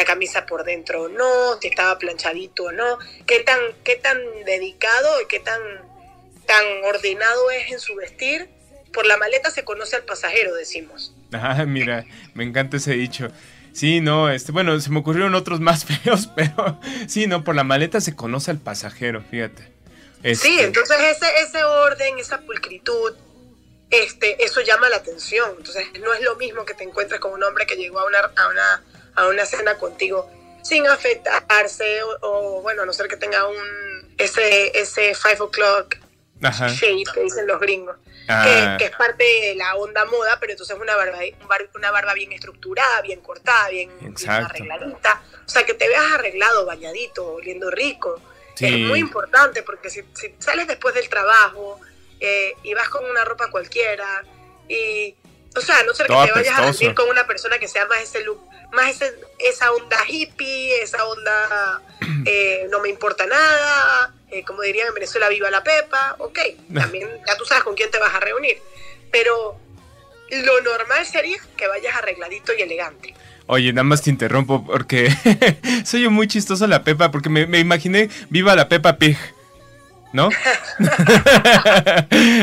[0.05, 5.21] camisa por dentro o no, si estaba planchadito o no, qué tan, qué tan dedicado
[5.23, 5.61] y qué tan,
[6.47, 8.49] tan ordenado es en su vestir.
[8.93, 11.13] Por la maleta se conoce al pasajero, decimos.
[11.33, 12.05] Ah, mira,
[12.35, 13.29] me encanta ese dicho.
[13.73, 17.65] Sí, no, este, bueno, se me ocurrieron otros más feos, pero sí, no, por la
[17.65, 19.75] maleta se conoce al pasajero, fíjate.
[20.23, 23.15] Sí, este entonces ese, ese orden, esa pulcritud,
[24.03, 25.55] este, eso llama la atención.
[25.57, 28.19] Entonces, no es lo mismo que te encuentres con un hombre que llegó a una,
[28.21, 28.85] a una,
[29.15, 30.31] a una cena contigo
[30.63, 35.97] sin afectarse o, bueno, a no ser que tenga un ese ese five o'clock
[36.41, 37.97] shade que dicen los gringos,
[38.29, 38.77] ah.
[38.79, 41.19] que, es parte de la onda moda, pero entonces una barba,
[41.75, 43.91] una barba bien estructurada, bien cortada, bien,
[44.27, 45.23] arregladita.
[45.47, 48.21] O sea, que te veas arreglado, bañadito, oliendo rico.
[48.59, 51.81] Es muy importante porque si, si sales después del trabajo,
[52.21, 54.25] eh, y vas con una ropa cualquiera
[54.69, 55.15] y,
[55.57, 58.01] o sea, no ser que te vayas a reunir con una persona que sea más
[58.01, 58.41] ese look,
[58.73, 59.01] más
[59.39, 61.83] esa onda hippie, esa onda
[62.27, 66.39] eh, no me importa nada, eh, como dirían en Venezuela, viva la pepa, ok,
[66.75, 68.59] también ya tú sabes con quién te vas a reunir,
[69.11, 69.59] pero
[70.31, 73.15] lo normal sería que vayas arregladito y elegante.
[73.47, 75.11] Oye, nada más te interrumpo porque
[75.85, 79.19] soy muy chistoso la Pepa, porque me, me imaginé viva la Pepa Pig.
[80.15, 80.31] ¿No?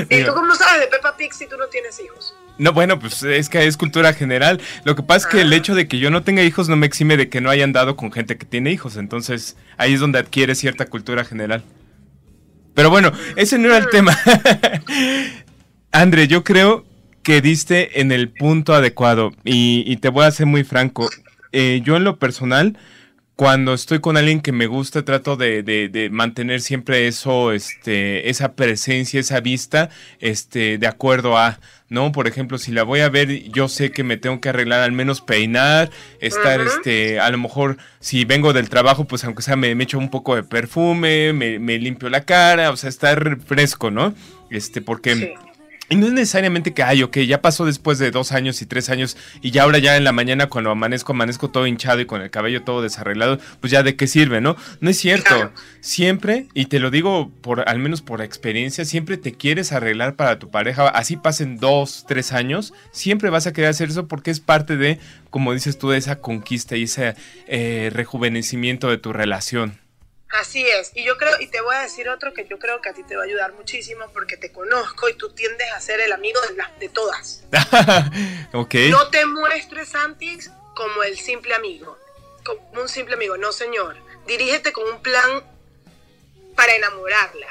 [0.09, 2.35] ¿Y tú cómo sabes de Peppa Pig si tú no tienes hijos?
[2.57, 4.61] No, bueno, pues es que es cultura general.
[4.83, 5.55] Lo que pasa es que el ah.
[5.55, 7.95] hecho de que yo no tenga hijos no me exime de que no haya andado
[7.95, 8.97] con gente que tiene hijos.
[8.97, 11.63] Entonces ahí es donde adquiere cierta cultura general.
[12.75, 13.89] Pero bueno, ese no era el mm.
[13.89, 14.19] tema.
[15.93, 16.85] André, yo creo
[17.23, 19.31] que diste en el punto adecuado.
[19.45, 21.09] Y, te voy a ser muy franco.
[21.53, 22.77] Eh, yo en lo personal
[23.35, 28.53] cuando estoy con alguien que me gusta, trato de, de, mantener siempre eso, este, esa
[28.53, 31.59] presencia, esa vista, este, de acuerdo a,
[31.89, 32.11] ¿no?
[32.11, 34.91] Por ejemplo, si la voy a ver, yo sé que me tengo que arreglar, al
[34.91, 39.73] menos peinar, estar, este, a lo mejor, si vengo del trabajo, pues aunque sea, me,
[39.73, 43.89] me echo un poco de perfume, me, me, limpio la cara, o sea, estar fresco,
[43.89, 44.13] ¿no?
[44.49, 45.33] Este, porque...
[45.91, 48.89] Y no es necesariamente que, ay, ok, ya pasó después de dos años y tres
[48.89, 52.21] años y ya ahora ya en la mañana cuando amanezco, amanezco todo hinchado y con
[52.21, 54.55] el cabello todo desarreglado, pues ya de qué sirve, ¿no?
[54.79, 55.51] No es cierto.
[55.81, 60.39] Siempre, y te lo digo por al menos por experiencia, siempre te quieres arreglar para
[60.39, 64.39] tu pareja, así pasen dos, tres años, siempre vas a querer hacer eso porque es
[64.39, 64.97] parte de,
[65.29, 67.15] como dices tú, de esa conquista y ese
[67.47, 69.80] eh, rejuvenecimiento de tu relación.
[70.31, 72.89] Así es, y yo creo, y te voy a decir otro que yo creo que
[72.89, 75.99] a ti te va a ayudar muchísimo porque te conozco y tú tiendes a ser
[75.99, 77.43] el amigo de, de todas.
[78.53, 78.89] okay.
[78.89, 81.97] No te muestres antes como el simple amigo,
[82.45, 83.97] como un simple amigo, no señor.
[84.25, 85.43] Dirígete con un plan
[86.55, 87.47] para enamorarla.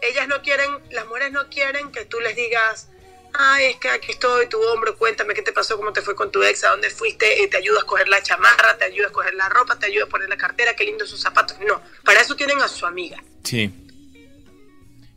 [0.00, 2.87] Ellas no quieren, las mujeres no quieren que tú les digas,
[3.34, 6.30] ay, es que aquí estoy, tu hombro, cuéntame qué te pasó, cómo te fue con
[6.30, 9.34] tu ex, a dónde fuiste, te ayudo a escoger la chamarra, te ayudo a escoger
[9.34, 11.58] la ropa, te ayudo a poner la cartera, qué lindo sus zapatos.
[11.60, 13.22] No, para eso tienen a su amiga.
[13.44, 13.72] Sí.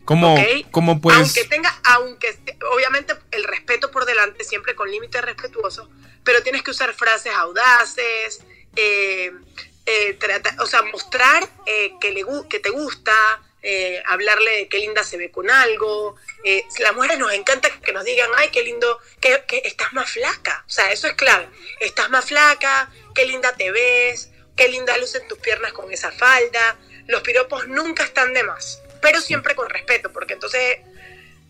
[0.05, 0.35] ¿Cómo,
[0.71, 1.19] ¿cómo puedes...?
[1.21, 2.37] Aunque tenga, aunque
[2.73, 5.87] obviamente el respeto por delante, siempre con límites respetuosos,
[6.23, 8.41] pero tienes que usar frases audaces,
[8.75, 9.31] eh,
[9.85, 10.19] eh,
[10.59, 13.13] o sea, mostrar eh, que, le, que te gusta,
[14.05, 16.15] hablarle de qué linda se ve con algo.
[16.79, 20.63] las mujeres nos encanta que nos digan, ay, qué lindo, que, que estás más flaca.
[20.67, 21.47] O sea, eso es clave.
[21.79, 26.77] Estás más flaca, qué linda te ves, qué linda lucen tus piernas con esa falda.
[27.07, 30.79] Los piropos nunca están de más, pero siempre con respeto, porque entonces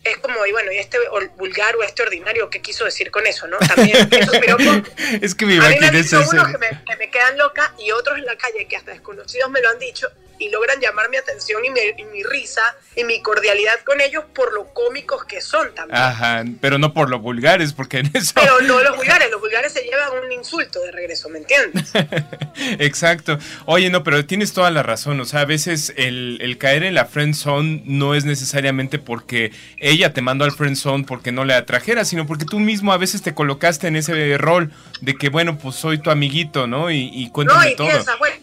[0.04, 0.98] es como, y bueno, y este
[1.36, 3.58] vulgar o este ordinario, ¿qué quiso decir con eso, no?
[3.58, 4.82] También esos piropos.
[5.20, 6.18] es que me imaginé eso.
[6.28, 9.50] unos que me, que me quedan loca y otros en la calle que hasta desconocidos
[9.50, 10.10] me lo han dicho
[10.42, 12.62] y logran llamar mi atención y mi, risa
[12.96, 16.00] y mi cordialidad con ellos por lo cómicos que son también.
[16.00, 18.32] Ajá, pero no por lo vulgares, porque en eso...
[18.34, 21.92] Pero no los vulgares, los vulgares se llevan un insulto de regreso, ¿me entiendes?
[22.78, 23.38] Exacto.
[23.66, 26.94] Oye, no, pero tienes toda la razón, o sea, a veces el, el caer en
[26.94, 31.44] la friend zone no es necesariamente porque ella te mandó al friend zone porque no
[31.44, 35.28] le atrajera, sino porque tú mismo a veces te colocaste en ese rol de que,
[35.28, 36.90] bueno, pues soy tu amiguito, ¿no?
[36.90, 37.88] Y, y cuéntame no, y todo.
[37.88, 38.36] Piensas, bueno,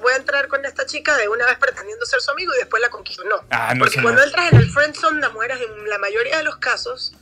[0.00, 2.80] voy a entrar con esta chica de una vez pretendiendo ser su amigo y después
[2.80, 3.24] la conquisto.
[3.24, 3.44] No.
[3.50, 7.14] Ah, Porque cuando entras en el friendzone, las mujeres en la mayoría de los casos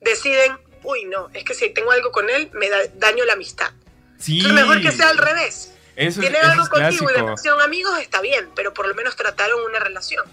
[0.00, 3.70] deciden, uy, no, es que si tengo algo con él, me da, daño la amistad.
[4.18, 4.40] Sí.
[4.40, 5.74] Es mejor que sea al revés.
[5.96, 9.80] Eso, Tienen algo contigo y son amigos, está bien, pero por lo menos trataron una
[9.80, 10.24] relación.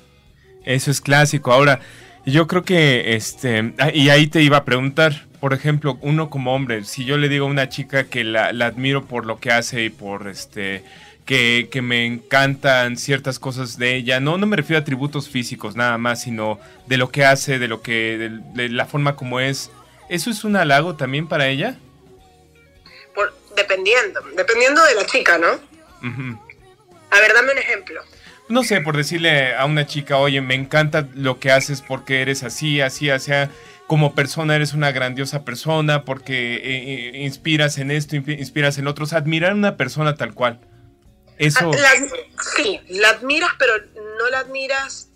[0.63, 1.51] Eso es clásico.
[1.51, 1.79] Ahora,
[2.25, 6.53] yo creo que, este, ah, y ahí te iba a preguntar, por ejemplo, uno como
[6.53, 9.51] hombre, si yo le digo a una chica que la, la admiro por lo que
[9.51, 10.83] hace y por, este,
[11.27, 14.19] que, me encantan ciertas cosas de ella.
[14.19, 17.67] No, no me refiero a atributos físicos nada más, sino de lo que hace, de
[17.67, 19.69] lo que, de, la forma como es.
[20.09, 21.77] ¿Eso es un halago también para ella?
[23.13, 25.47] Por, dependiendo, dependiendo de la chica, ¿no?
[27.11, 28.01] A ver, dame un ejemplo.
[28.47, 32.43] No sé, por decirle a una chica, oye, me encanta lo que haces porque eres
[32.43, 33.33] así, así, así
[33.85, 39.11] como persona eres una grandiosa persona, porque eh, eh, inspiras en esto, inspiras en otros.
[39.11, 40.61] Admirar a una persona tal cual.
[41.37, 41.71] Eso.
[41.71, 41.93] Ah,
[42.55, 43.73] sí, la admiras, pero
[44.17, 45.09] no la admiras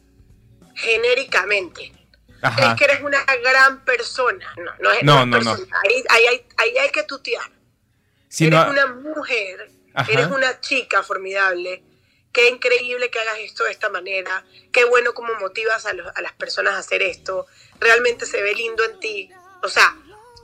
[0.76, 1.94] genéricamente.
[2.42, 4.54] Es que eres una gran persona.
[4.58, 5.52] No, no, es no, no, no.
[5.52, 7.46] Ahí, ahí, ahí, hay que tutear.
[8.40, 9.70] eres una mujer,
[10.08, 11.84] eres una chica formidable.
[12.32, 14.46] Qué increíble que hagas esto de esta manera.
[14.72, 17.46] Qué bueno como motivas a, a las personas a hacer esto.
[17.80, 19.30] Realmente se ve lindo en ti.
[19.62, 19.96] O sea,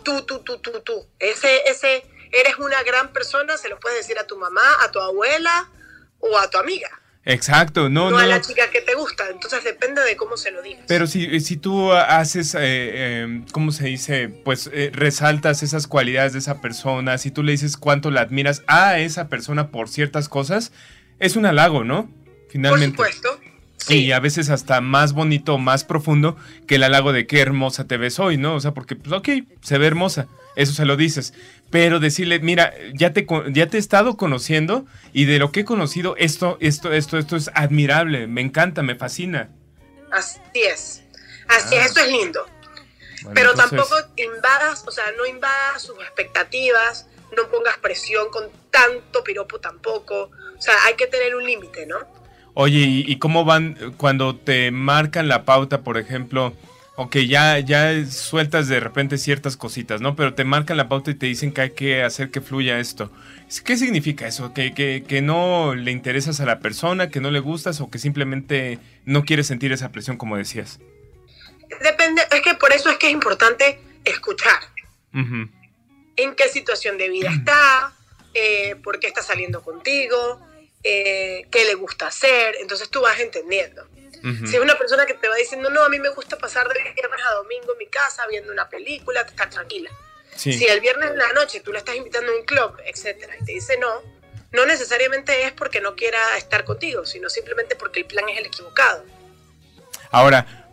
[0.03, 1.07] tú, tú, tú, tú, tú.
[1.17, 4.99] Ese, ese, eres una gran persona, se lo puedes decir a tu mamá, a tu
[4.99, 5.69] abuela
[6.19, 6.89] o a tu amiga.
[7.29, 8.17] Exacto, no, no.
[8.17, 10.85] a la chica que te gusta, entonces depende de cómo se lo digas.
[10.87, 14.29] Pero si, si tú haces, eh, em, ¿cómo se dice?
[14.29, 18.63] Pues eh, resaltas esas cualidades de esa persona, si tú le dices cuánto la admiras
[18.67, 20.71] a esa persona por ciertas cosas,
[21.19, 22.09] es un halago, ¿no?
[22.49, 22.95] Finalmente.
[22.95, 23.41] Por supuesto.
[23.89, 27.97] Y a veces hasta más bonito, más profundo que el halago de qué hermosa te
[27.97, 28.55] ves hoy, ¿no?
[28.55, 29.29] O sea, porque, pues, ok,
[29.61, 31.33] se ve hermosa, eso se lo dices
[31.69, 35.65] pero decirle, mira, ya te, ya te he estado conociendo y de lo que he
[35.65, 39.49] conocido, esto, esto, esto, esto es admirable, me encanta, me fascina.
[40.11, 41.03] Así es,
[41.47, 41.85] así es, ah.
[41.85, 42.45] esto es lindo.
[43.33, 49.59] pero tampoco invadas, o sea, no invadas sus expectativas, no pongas presión con tanto piropo
[49.59, 51.97] tampoco, o sea, hay que tener un límite, ¿no?
[52.53, 56.53] Oye, ¿y cómo van cuando te marcan la pauta, por ejemplo?
[56.97, 60.15] Ok, ya, ya sueltas de repente ciertas cositas, ¿no?
[60.15, 63.11] Pero te marcan la pauta y te dicen que hay que hacer que fluya esto.
[63.63, 64.51] ¿Qué significa eso?
[64.53, 68.79] ¿Que, que, no le interesas a la persona, que no le gustas o que simplemente
[69.05, 70.79] no quieres sentir esa presión como decías?
[71.83, 74.59] Depende, es que por eso es que es importante escuchar.
[75.13, 77.93] En qué situación de vida está,
[78.33, 80.41] eh, por qué está saliendo contigo,
[80.83, 83.87] eh, qué le gusta hacer, entonces tú vas entendiendo.
[84.45, 86.73] Si es una persona que te va diciendo, no, a mí me gusta pasar de
[86.93, 89.89] viernes a domingo en mi casa viendo una película, está tranquila.
[90.35, 93.45] Si el viernes en la noche tú la estás invitando a un club, etcétera, y
[93.45, 94.01] te dice no,
[94.51, 98.45] no necesariamente es porque no quiera estar contigo, sino simplemente porque el plan es el
[98.45, 99.03] equivocado.
[100.11, 100.66] Ahora,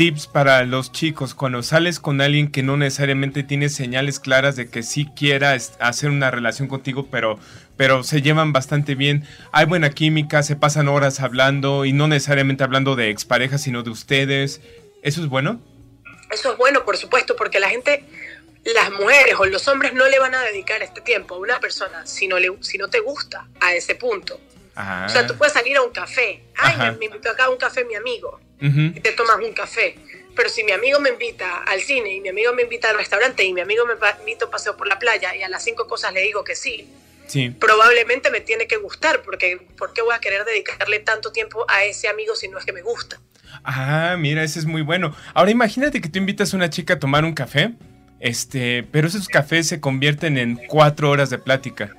[0.00, 4.70] tips para los chicos cuando sales con alguien que no necesariamente tiene señales claras de
[4.70, 7.38] que sí quiera hacer una relación contigo, pero,
[7.76, 12.64] pero se llevan bastante bien, hay buena química, se pasan horas hablando y no necesariamente
[12.64, 14.62] hablando de exparejas, sino de ustedes.
[15.02, 15.60] ¿Eso es bueno?
[16.30, 18.02] Eso es bueno, por supuesto, porque la gente,
[18.74, 22.06] las mujeres o los hombres no le van a dedicar este tiempo a una persona
[22.06, 24.40] si no, le, si no te gusta a ese punto.
[24.76, 26.42] O sea, tú puedes salir a un café.
[26.56, 29.96] Ay, me, invitó acá a un café mi amigo y te tomas un café.
[30.36, 33.44] Pero si mi amigo me invita al cine y mi amigo me invita al restaurante
[33.44, 36.12] y mi amigo me invita a paseo por la playa y a las cinco cosas
[36.12, 36.88] le digo que sí,
[37.58, 41.84] probablemente me tiene que gustar porque ¿por qué voy a querer dedicarle tanto tiempo a
[41.84, 43.20] ese amigo si no es que me gusta?
[43.64, 45.14] Ah, mira, ese es muy bueno.
[45.34, 47.72] Ahora imagínate que tú invitas a una chica a tomar un café,
[48.20, 51.94] este, pero esos cafés se convierten en cuatro horas de plática.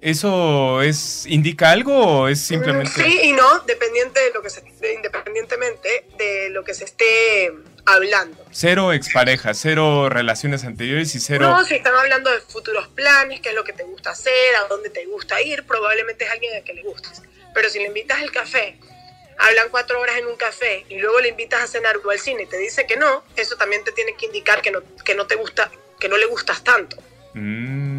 [0.00, 3.02] ¿Eso es indica algo o es simplemente.?
[3.02, 4.62] Sí y no, dependiente de lo que se,
[4.94, 7.52] independientemente de lo que se esté
[7.84, 8.42] hablando.
[8.50, 11.50] Cero exparejas, cero relaciones anteriores y cero.
[11.50, 14.68] No, si están hablando de futuros planes, qué es lo que te gusta hacer, a
[14.68, 17.22] dónde te gusta ir, probablemente es alguien a que le gustes.
[17.52, 18.78] Pero si le invitas al café,
[19.38, 22.44] hablan cuatro horas en un café y luego le invitas a cenar o al cine
[22.44, 25.26] y te dice que no, eso también te tiene que indicar que no, que no
[25.26, 26.96] te gusta, que no le gustas tanto.
[27.34, 27.89] Mm.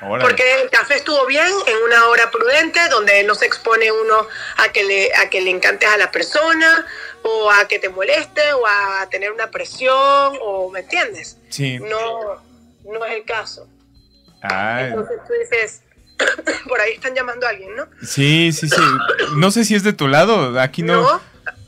[0.00, 4.26] Porque el café estuvo bien en una hora prudente, donde no se expone uno
[4.56, 6.86] a que le, a que le encantes a la persona,
[7.22, 11.36] o a que te moleste, o a tener una presión, o ¿me entiendes?
[11.50, 11.78] Sí.
[11.78, 12.42] No,
[12.84, 13.68] no es el caso.
[14.42, 14.86] Ay.
[14.86, 15.82] Entonces tú dices,
[16.68, 17.86] por ahí están llamando a alguien, ¿no?
[18.02, 18.82] Sí, sí, sí.
[19.36, 21.02] No sé si es de tu lado, aquí no.
[21.02, 21.20] No,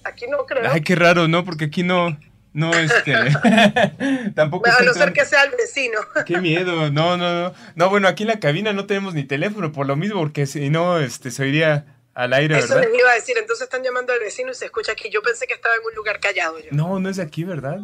[0.04, 0.70] aquí no creo.
[0.70, 1.44] Ay, qué raro, ¿no?
[1.44, 2.16] Porque aquí no.
[2.54, 3.14] No, este.
[4.34, 4.68] tampoco.
[4.68, 5.98] A no ser que sea el vecino.
[6.26, 6.90] Qué miedo.
[6.90, 7.54] No, no, no.
[7.74, 10.68] No, bueno, aquí en la cabina no tenemos ni teléfono por lo mismo, porque si
[10.70, 12.90] no, este, se iría al aire, Eso ¿verdad?
[12.90, 13.36] les iba a decir.
[13.38, 15.08] Entonces están llamando al vecino y se escucha aquí.
[15.10, 16.58] Yo pensé que estaba en un lugar callado.
[16.58, 16.68] Yo.
[16.72, 17.78] No, no es aquí, ¿verdad?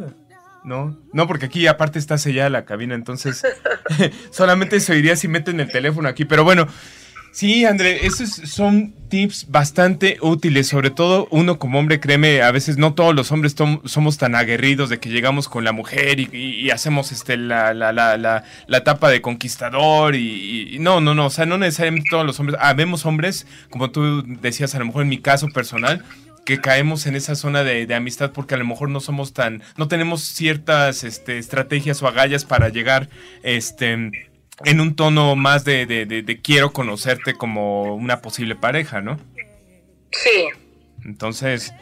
[0.65, 3.43] No, no, porque aquí aparte está sellada la cabina, entonces
[4.31, 6.27] solamente se oiría si meten el teléfono aquí.
[6.27, 6.69] Pero bueno,
[7.33, 12.79] Sí, André, esos son tips bastante útiles, sobre todo uno como hombre, créeme, a veces
[12.79, 13.55] no todos los hombres
[13.85, 18.17] somos tan aguerridos de que llegamos con la mujer y, hacemos este la, la, la,
[18.17, 22.59] la, etapa de conquistador y, no, no, no, o sea, no necesariamente todos los hombres,
[22.61, 26.05] habemos hombres, como tú decías, a lo mejor en mi caso personal,
[26.45, 29.63] que caemos en esa zona de, de, amistad porque a lo mejor no somos tan,
[29.77, 33.09] no tenemos ciertas este, estrategias o agallas para llegar,
[33.43, 34.28] este
[34.65, 39.19] en un tono más de, de, quiero conocerte como una posible pareja, ¿no?
[40.11, 40.49] Sí.
[41.05, 41.73] Entonces,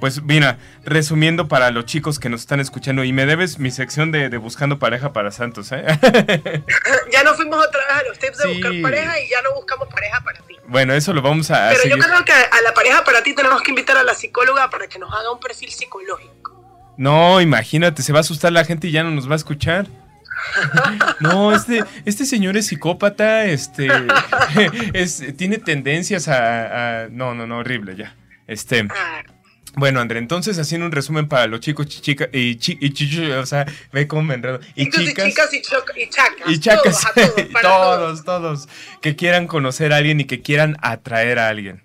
[0.00, 4.12] pues mira, resumiendo para los chicos que nos están escuchando, y me debes mi sección
[4.12, 5.84] de, Buscando Pareja para Santos, ¿eh?
[7.12, 9.88] ya no fuimos otra vez a los tips de buscar pareja y ya no buscamos
[9.88, 10.56] pareja para ti.
[10.66, 13.60] Bueno, eso lo vamos a Pero yo creo que a la pareja para ti tenemos
[13.62, 16.94] que invitar a la psicóloga para que nos haga un perfil psicológico.
[16.96, 19.86] No, imagínate, se va a asustar la gente y ya no nos va a escuchar.
[21.20, 23.88] No, este, este señor es psicópata, este,
[25.36, 28.14] tiene tendencias a, No, no, no, horrible ya.
[28.46, 28.88] Este...
[29.74, 31.86] Bueno, André, entonces haciendo un resumen para los chicos
[32.32, 34.58] y, chi, o sea, ve cómo me enredo.
[34.74, 35.62] Y chicas, y, chicas y,
[36.08, 36.48] chacas.
[36.48, 37.06] Y chacas.
[37.62, 38.68] Todos, todos,
[39.00, 41.84] Que quieran conocer a alguien y que quieran atraer a alguien.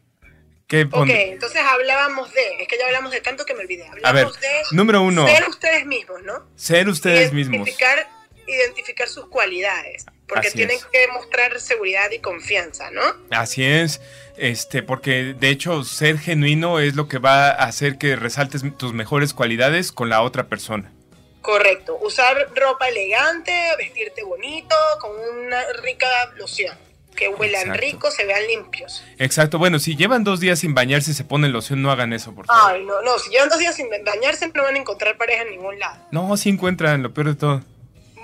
[0.67, 3.87] ¿Qué ok, entonces hablábamos de, es que ya hablamos de tanto que me olvidé.
[3.87, 5.27] Hablamos de número uno.
[5.27, 6.43] Ser ustedes mismos, ¿no?
[6.55, 8.07] Ser ustedes mismos identificar
[9.15, 13.01] sus cualidades, porque tienen que mostrar seguridad y confianza, ¿no?
[13.31, 14.01] Así es,
[14.37, 18.93] este, porque de hecho ser genuino es lo que va a hacer que resaltes tus
[18.93, 20.91] mejores cualidades con la otra persona.
[21.41, 25.11] Correcto, usar ropa elegante, vestirte bonito, con
[25.45, 26.75] una rica loción.
[27.15, 29.01] Que huelan rico, se vean limpios.
[29.19, 32.35] Exacto, bueno, si llevan dos días sin bañarse y se ponen loción, no hagan eso,
[32.35, 32.73] por favor.
[32.73, 35.51] Ay, no, no, si llevan dos días sin bañarse no van a encontrar pareja en
[35.51, 35.95] ningún lado.
[36.11, 37.63] No, sí encuentran, lo peor de todo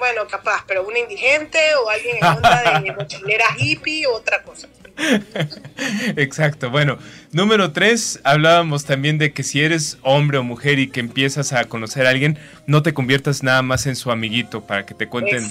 [0.01, 4.67] bueno, capaz, pero una indigente o alguien en onda de mochilera hippie o otra cosa.
[6.17, 6.97] Exacto, bueno,
[7.31, 11.65] número tres, hablábamos también de que si eres hombre o mujer y que empiezas a
[11.65, 15.47] conocer a alguien, no te conviertas nada más en su amiguito para que te cuenten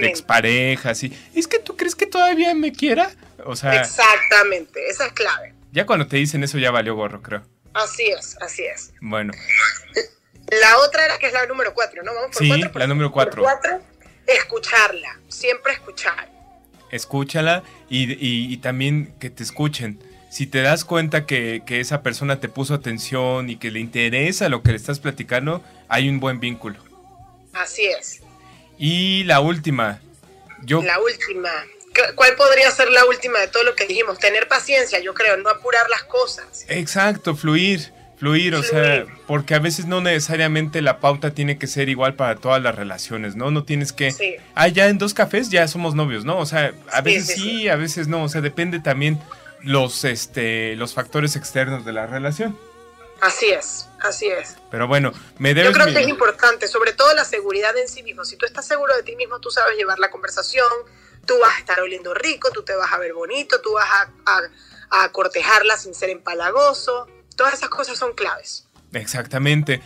[0.00, 3.10] de exparejas y es que tú crees que todavía me quiera,
[3.44, 5.54] o sea, Exactamente, esa es clave.
[5.72, 7.42] Ya cuando te dicen eso ya valió gorro, creo.
[7.74, 8.92] Así es, así es.
[9.00, 9.32] Bueno.
[10.50, 12.14] La otra era que es la número cuatro, ¿no?
[12.14, 13.42] Vamos por sí, la número cuatro.
[13.42, 13.80] cuatro.
[14.26, 16.28] Escucharla, siempre escuchar.
[16.90, 20.02] Escúchala y, también que te escuchen.
[20.30, 24.62] Si te das cuenta que, esa persona te puso atención y que le interesa lo
[24.62, 26.78] que le estás platicando, hay un buen vínculo.
[27.52, 28.20] Así es.
[28.78, 30.00] Y la última.
[30.62, 30.82] Yo...
[30.82, 31.50] La última.
[32.14, 34.18] ¿Cuál podría ser la última de todo lo que dijimos?
[34.18, 36.64] Tener paciencia, yo creo, no apurar las cosas.
[36.68, 41.88] Exacto, fluir fluir, o sea, porque a veces no necesariamente la pauta tiene que ser
[41.88, 43.50] igual para todas las relaciones, ¿no?
[43.50, 44.36] No tienes que, sí.
[44.54, 46.38] ah, ya en dos cafés ya somos novios, ¿no?
[46.38, 49.20] O sea, a veces sí, a veces no, o sea, depende también
[49.62, 52.58] los, este, los factores externos de la relación.
[53.20, 54.56] Así es, así es.
[54.70, 55.72] Pero bueno, me debes...
[55.72, 58.24] Yo creo que es importante, sobre todo la seguridad en sí mismo.
[58.24, 60.68] Si tú estás seguro de ti mismo, tú sabes llevar la conversación,
[61.24, 63.88] tú vas a estar oliendo rico, tú te vas a ver bonito, tú vas
[64.26, 64.42] a,
[64.90, 67.08] a cortejarla sin ser empalagoso
[67.38, 68.66] todas esas cosas son claves.
[68.92, 69.80] Exactamente.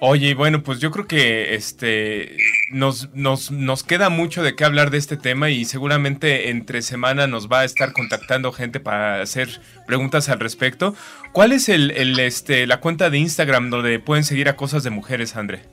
[0.00, 2.36] Oye, bueno, pues yo creo que este
[2.70, 7.26] nos, nos, nos queda mucho de qué hablar de este tema y seguramente entre semana
[7.26, 10.94] nos va a estar contactando gente para hacer preguntas al respecto.
[11.32, 14.90] ¿Cuál es el, el este, la cuenta de Instagram donde pueden seguir a Cosas de
[14.90, 15.64] Mujeres, André?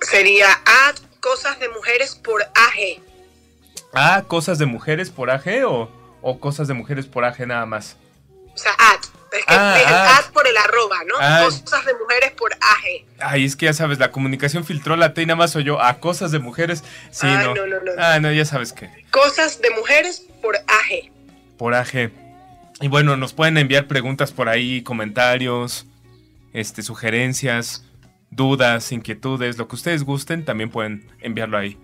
[0.00, 3.00] Sería a Cosas de Mujeres por AG.
[3.92, 7.96] Ah, Cosas de Mujeres por AG o, o Cosas de Mujeres por AG nada más.
[8.52, 9.19] O sea, ad.
[9.32, 10.18] Es que Ah, ah.
[10.18, 11.14] ad por el arroba, ¿no?
[11.20, 11.42] Ah.
[11.44, 13.04] Cosas de mujeres por AG.
[13.20, 15.80] Ay, es que ya sabes, la comunicación filtró la T y nada más soy yo
[15.80, 16.82] a Cosas de Mujeres.
[17.10, 17.54] Sí, no.
[17.54, 17.92] no, no, no.
[17.98, 18.90] Ah, no, ya sabes que.
[19.10, 21.10] Cosas de mujeres por AG.
[21.56, 22.10] por AG.
[22.80, 25.86] Y bueno, nos pueden enviar preguntas por ahí, comentarios,
[26.54, 27.84] este, sugerencias,
[28.30, 31.76] dudas, inquietudes, lo que ustedes gusten, también pueden enviarlo ahí.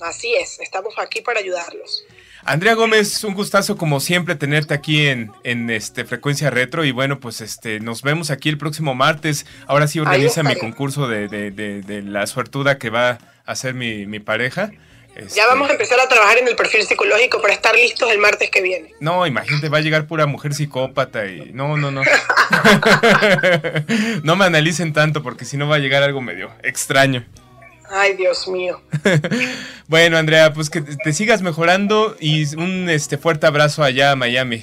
[0.00, 2.04] Así es, estamos aquí para ayudarlos.
[2.48, 7.18] Andrea Gómez, un gustazo como siempre tenerte aquí en, en este Frecuencia Retro y bueno,
[7.18, 9.46] pues este nos vemos aquí el próximo martes.
[9.66, 13.74] Ahora sí organiza mi concurso de, de- de- de la suertuda que va a ser
[13.74, 14.70] mi, mi pareja.
[15.16, 18.18] Este, Ya vamos a empezar a trabajar en el perfil psicológico para estar listos el
[18.18, 18.92] martes que viene.
[19.00, 21.50] No, imagínate, va a llegar pura mujer psicópata y...
[21.52, 22.02] No, no, no.
[24.22, 27.24] no me analicen tanto porque si no va a llegar algo medio extraño.
[27.90, 28.80] Ay, Dios mío.
[29.88, 34.60] Bueno, Andrea, pues que te sigas mejorando y un este fuerte abrazo allá a Miami.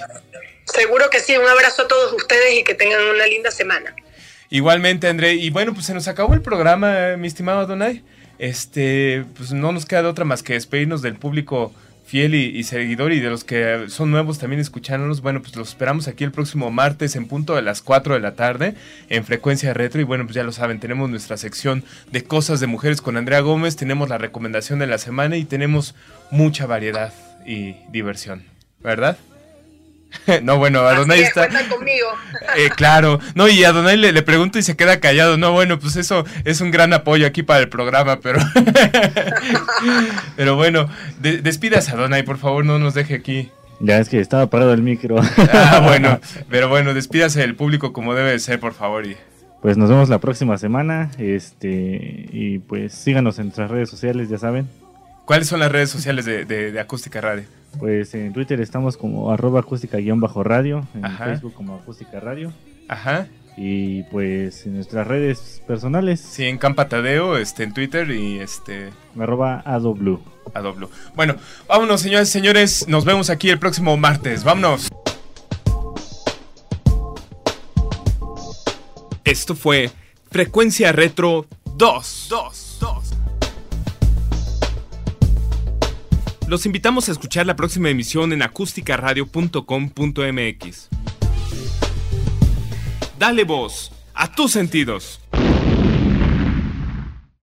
[0.66, 3.96] Seguro que sí, un abrazo a todos ustedes y que tengan una linda semana.
[4.50, 5.36] Igualmente, André.
[5.36, 8.04] Y bueno, pues se nos acabó el programa, eh, mi estimado Adonai.
[8.38, 11.74] Este, pues no nos queda de otra más que despedirnos del público
[12.06, 15.22] fiel y, seguidor y de los que son nuevos también escuchándonos.
[15.22, 18.36] Bueno, pues los esperamos aquí el próximo martes en punto de las 4 de la
[18.36, 18.76] tarde
[19.10, 20.02] en frecuencia retro.
[20.02, 23.40] Y bueno, pues ya lo saben, tenemos nuestra sección de cosas de mujeres con Andrea
[23.40, 25.96] Gómez, tenemos la recomendación de la semana y tenemos
[26.32, 27.14] mucha variedad
[27.46, 28.44] y diversión,
[28.82, 29.18] ¿verdad?
[30.44, 31.48] no, bueno, Adonai Así es, está...
[31.48, 32.08] cuentan conmigo.
[32.56, 35.38] Eh, claro, no, y a Donay le, le pregunto y se queda callado.
[35.38, 38.40] No, bueno, pues eso es un gran apoyo aquí para el programa, pero.
[40.36, 40.88] pero bueno,
[41.20, 43.50] de- despídase a Donay, por favor, no nos deje aquí.
[43.80, 45.16] Ya es que estaba parado el micro.
[45.52, 49.06] Ah, bueno, pero bueno, despídase del público como debe de ser, por favor.
[49.06, 49.18] Y...
[49.62, 51.10] Pues nos vemos la próxima semana.
[51.18, 54.68] Este, y pues síganos en nuestras redes sociales, ya saben.
[55.26, 57.44] ¿Cuáles son las redes sociales de, de- de Acústica Radio?
[57.80, 61.26] Pues en Twitter estamos como arroba acústica-radio, en Ajá.
[61.26, 62.52] Facebook como acústica radio.
[62.88, 63.28] Ajá.
[63.56, 66.20] Y pues en nuestras redes personales.
[66.20, 68.90] Sí, en Campa Tadeo, este, en Twitter y este.
[69.20, 70.22] Arroba adoblu.
[70.54, 70.90] Adoblu.
[71.16, 71.36] Bueno,
[71.68, 72.88] vámonos, señores y señores.
[72.88, 74.44] Nos vemos aquí el próximo martes.
[74.44, 74.90] Vámonos.
[79.24, 79.90] Esto fue
[80.30, 81.46] Frecuencia Retro
[81.76, 82.28] 2.
[82.30, 83.14] 2, 2.
[86.48, 90.90] Los invitamos a escuchar la próxima emisión en acústicaradio.com.mx.
[93.18, 95.22] Dale voz a tus sentidos.